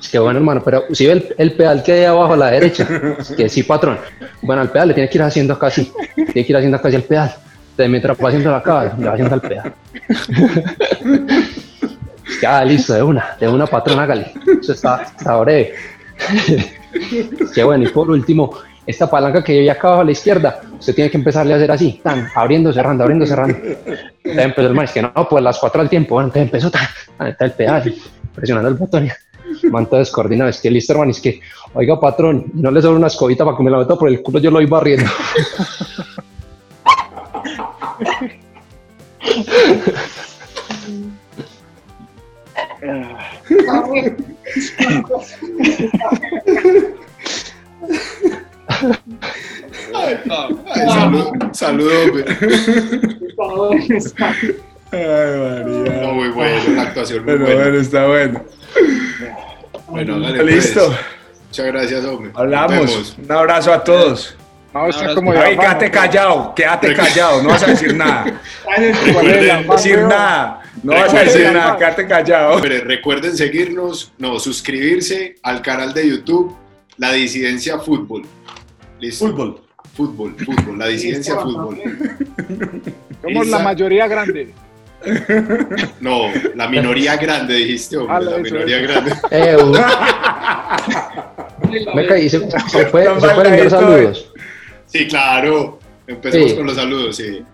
Es 0.00 0.08
que 0.08 0.18
bueno, 0.18 0.38
hermano, 0.38 0.62
pero 0.64 0.84
si 0.92 1.06
ve 1.06 1.34
el, 1.36 1.52
pedal 1.52 1.82
que 1.82 1.92
hay 1.92 2.04
abajo 2.04 2.32
a 2.32 2.36
la 2.38 2.50
derecha, 2.50 2.88
es 3.18 3.30
que 3.32 3.46
sí, 3.50 3.62
patrón. 3.62 3.98
Bueno, 4.40 4.62
el 4.62 4.70
pedal 4.70 4.88
le 4.88 4.94
tiene 4.94 5.10
que 5.10 5.18
ir 5.18 5.22
haciendo 5.22 5.52
acá 5.52 5.66
así, 5.66 5.92
tiene 6.14 6.32
que 6.32 6.46
ir 6.52 6.56
haciendo 6.56 6.78
acá 6.78 6.88
así 6.88 6.96
el 6.96 7.04
pedal. 7.04 7.34
Entonces, 7.72 7.90
mientras 7.90 8.18
va 8.18 8.28
haciendo 8.28 8.50
la 8.50 8.62
cara, 8.62 8.96
le 8.98 9.06
va 9.06 9.12
haciendo 9.12 9.34
el 9.34 9.40
pedal. 9.42 9.74
Es 12.26 12.38
que, 12.38 12.46
ah, 12.46 12.64
listo, 12.64 12.94
de 12.94 13.02
una, 13.02 13.36
de 13.38 13.48
una, 13.48 13.66
patrón, 13.66 14.00
hágale. 14.00 14.32
Eso 14.62 14.72
está, 14.72 15.02
está 15.02 15.36
breve. 15.36 15.74
Es 16.96 17.50
que 17.50 17.62
bueno, 17.62 17.84
y 17.84 17.88
por 17.88 18.10
último, 18.10 18.58
esta 18.86 19.10
palanca 19.10 19.42
que 19.42 19.52
hay 19.52 19.68
acá 19.68 19.88
abajo 19.88 20.02
a 20.02 20.04
la 20.04 20.12
izquierda, 20.12 20.60
usted 20.78 20.94
tiene 20.94 21.10
que 21.10 21.16
empezarle 21.16 21.52
a 21.52 21.56
hacer 21.56 21.70
así, 21.70 22.00
tan, 22.02 22.28
abriendo, 22.34 22.72
cerrando, 22.72 23.02
abriendo, 23.02 23.26
cerrando. 23.26 23.56
Entonces 23.56 24.14
empezó 24.24 24.68
el 24.68 24.74
man, 24.74 24.84
es 24.84 24.92
que 24.92 25.02
no, 25.02 25.12
pues 25.28 25.42
las 25.42 25.58
cuatro 25.58 25.80
al 25.80 25.88
tiempo, 25.88 26.14
bueno, 26.14 26.28
entonces 26.28 26.46
empezó, 26.46 26.70
tan, 26.70 26.86
tan, 27.18 27.34
el 27.40 27.52
pedal, 27.52 27.94
presionando 28.34 28.68
el 28.68 28.76
botón. 28.76 29.08
Man 29.70 29.86
todo 29.86 30.00
descoordinado, 30.00 30.50
es 30.50 30.60
que 30.60 30.70
listo, 30.70 30.92
hermano, 30.92 31.10
es 31.10 31.20
que, 31.20 31.40
oiga, 31.74 31.98
patrón, 31.98 32.46
no 32.54 32.70
le 32.70 32.82
sobra 32.82 32.96
una 32.96 33.06
escobita 33.08 33.44
para 33.44 33.56
que 33.56 33.62
me 33.62 33.70
la 33.70 33.78
meta 33.78 33.96
por 33.96 34.08
el 34.08 34.22
culo, 34.22 34.38
yo 34.38 34.50
lo 34.50 34.58
voy 34.58 34.66
barriendo. 34.66 35.10
Ay, 49.94 50.18
salud, 50.88 51.26
salud, 51.52 51.92
hombre. 52.04 52.24
Ay, 54.92 55.02
María. 55.02 56.02
No, 56.02 56.12
muy 56.14 56.28
bueno, 56.28 56.62
la 56.74 56.82
actuación 56.82 57.24
muy 57.24 57.32
Bueno, 57.34 57.46
buena. 57.46 57.62
bueno, 57.62 57.78
está 57.80 58.06
bueno. 58.06 58.42
Pues. 59.88 60.44
Listo. 60.44 60.94
Muchas 61.48 61.66
gracias, 61.66 62.04
hombre. 62.04 62.30
Hablamos. 62.34 63.16
Un 63.22 63.32
abrazo 63.32 63.72
a 63.72 63.82
todos. 63.84 64.36
No, 64.74 64.88
está 64.88 65.14
como 65.14 65.32
Ay, 65.32 65.56
quédate 65.56 65.86
¿no? 65.86 65.92
callado, 65.92 66.54
quédate 66.54 66.94
callado, 66.94 67.42
no 67.42 67.48
vas 67.48 67.62
a 67.62 67.66
decir 67.68 67.94
nada. 67.96 68.40
¿Cuál 68.62 68.84
es 68.84 68.98
el 68.98 69.06
Recuerden- 69.14 69.50
afán, 69.50 69.76
decir 69.76 69.98
nada, 70.00 70.62
no 70.82 70.92
vas 70.92 71.14
a 71.14 71.20
decir 71.20 71.50
nada, 71.50 71.78
quédate 71.78 72.06
callado. 72.06 72.54
Hombre, 72.54 72.80
recuerden 72.80 73.34
seguirnos, 73.38 74.12
no, 74.18 74.38
suscribirse 74.38 75.36
al 75.42 75.62
canal 75.62 75.94
de 75.94 76.10
YouTube 76.10 76.54
La 76.98 77.12
Disidencia 77.12 77.78
Fútbol. 77.78 78.24
¿Listo? 79.00 79.26
Fútbol. 79.28 79.60
Fútbol, 79.94 80.34
fútbol, 80.44 80.78
La 80.78 80.86
Disidencia 80.88 81.36
Fútbol. 81.36 81.78
Somos 83.22 83.46
la 83.48 83.58
mayoría 83.60 84.06
grande. 84.08 84.52
No, 86.00 86.22
la 86.54 86.68
minoría 86.68 87.16
grande, 87.16 87.54
dijiste, 87.54 87.96
hombre, 87.96 88.14
Ah, 88.16 88.20
la 88.20 88.30
eso, 88.32 88.40
minoría 88.40 88.78
eso. 88.78 88.88
grande. 88.92 89.12
Eh, 89.30 89.56
me 91.94 92.06
caí, 92.06 92.28
se, 92.28 92.40
se 92.40 92.46
Tan 92.48 92.68
se 92.70 92.84
pueden 92.86 93.46
enviar 93.46 93.70
saludos. 93.70 94.32
Sí, 94.86 95.06
claro. 95.06 95.78
Empecemos 96.06 96.50
Sí. 96.50 96.56
con 96.56 96.66
los 96.66 96.76
saludos, 96.76 97.16
sí. 97.16 97.44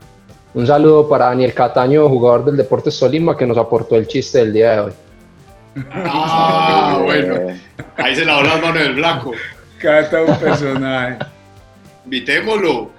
Un 0.55 0.67
saludo 0.67 1.09
para 1.09 1.27
Daniel 1.27 1.55
Cataño, 1.55 2.09
jugador 2.09 2.45
del 2.45 2.57
Deportes 2.57 2.99
Tolima, 2.99 3.37
que 3.37 3.47
nos 3.47 3.57
aportó 3.59 3.97
el 3.97 4.07
chiste 4.07 4.39
del 4.39 4.53
día 4.53 4.73
de 4.73 4.81
hoy. 4.81 4.93
Ah, 5.93 6.97
Eh, 6.99 7.03
bueno. 7.05 7.35
Ahí 7.97 8.15
se 8.17 8.25
lavó 8.25 8.43
las 8.43 8.61
manos 8.61 8.83
del 8.83 8.95
blanco. 8.95 9.33
Cata 9.79 10.23
un 10.23 10.37
personaje. 10.37 11.19
Invitémoslo. 12.05 12.91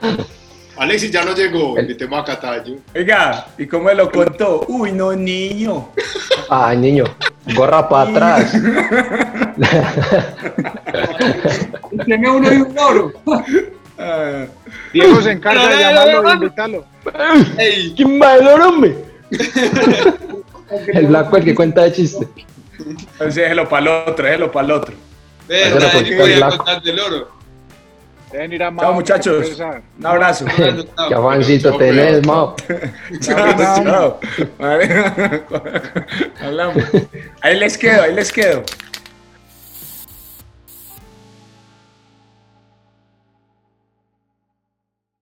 Alexis 0.77 1.11
ya 1.11 1.23
no 1.23 1.33
llegó. 1.35 1.77
El- 1.77 1.83
Invitemos 1.83 2.19
a 2.19 2.23
Cataño. 2.25 2.77
Oiga, 2.95 3.45
¿y 3.57 3.67
cómo 3.67 3.85
me 3.85 3.95
lo 3.95 4.11
contó? 4.11 4.65
Uy, 4.67 4.91
no, 4.91 5.13
niño. 5.13 5.89
Ay, 6.49 6.77
niño, 6.77 7.03
gorra 7.55 7.87
para 7.87 8.09
atrás. 8.09 8.53
Tiene 12.05 12.29
uno 12.29 12.51
y 12.53 12.57
un 12.57 12.75
loro. 12.75 13.13
Ah, 13.97 14.45
Diego 14.91 15.21
se 15.21 15.31
encarga 15.31 15.67
de 15.69 15.77
llamarlo 15.77 16.29
e 16.29 16.33
invitarlo. 16.33 16.85
¡Ey! 17.57 17.93
¿Quién 17.95 18.19
va 18.21 18.35
el 18.35 18.47
hombre? 18.61 18.95
El 20.87 21.05
blanco 21.05 21.37
el 21.37 21.43
que 21.43 21.53
cuenta 21.53 21.83
de 21.83 21.91
chiste. 21.93 22.27
Entonces 22.79 23.35
déjelo 23.35 23.69
para 23.69 23.81
el 23.83 23.87
otro, 24.09 24.25
déjelo 24.25 24.51
para 24.51 24.65
el 24.65 24.71
otro. 24.71 24.95
Verdad, 25.47 26.01
yo 26.01 26.17
voy 26.17 26.33
a 26.33 26.49
contar 26.49 26.81
del 26.81 26.99
oro. 26.99 27.31
Deben 28.33 28.51
ir 28.51 28.63
a 28.63 28.75
Chao, 28.75 28.93
muchachos. 28.93 29.59
Un 29.99 30.05
abrazo. 30.05 30.45
Qué 30.55 31.13
tenés, 31.77 32.25
Mao. 32.25 32.55
Chao, 33.19 33.83
chao. 33.83 34.19
Vale. 34.57 34.89
Hablamos. 36.41 36.83
Ahí 37.41 37.59
les 37.59 37.77
quedo, 37.77 38.01
ahí 38.01 38.15
les 38.15 38.31
quedo. 38.31 38.63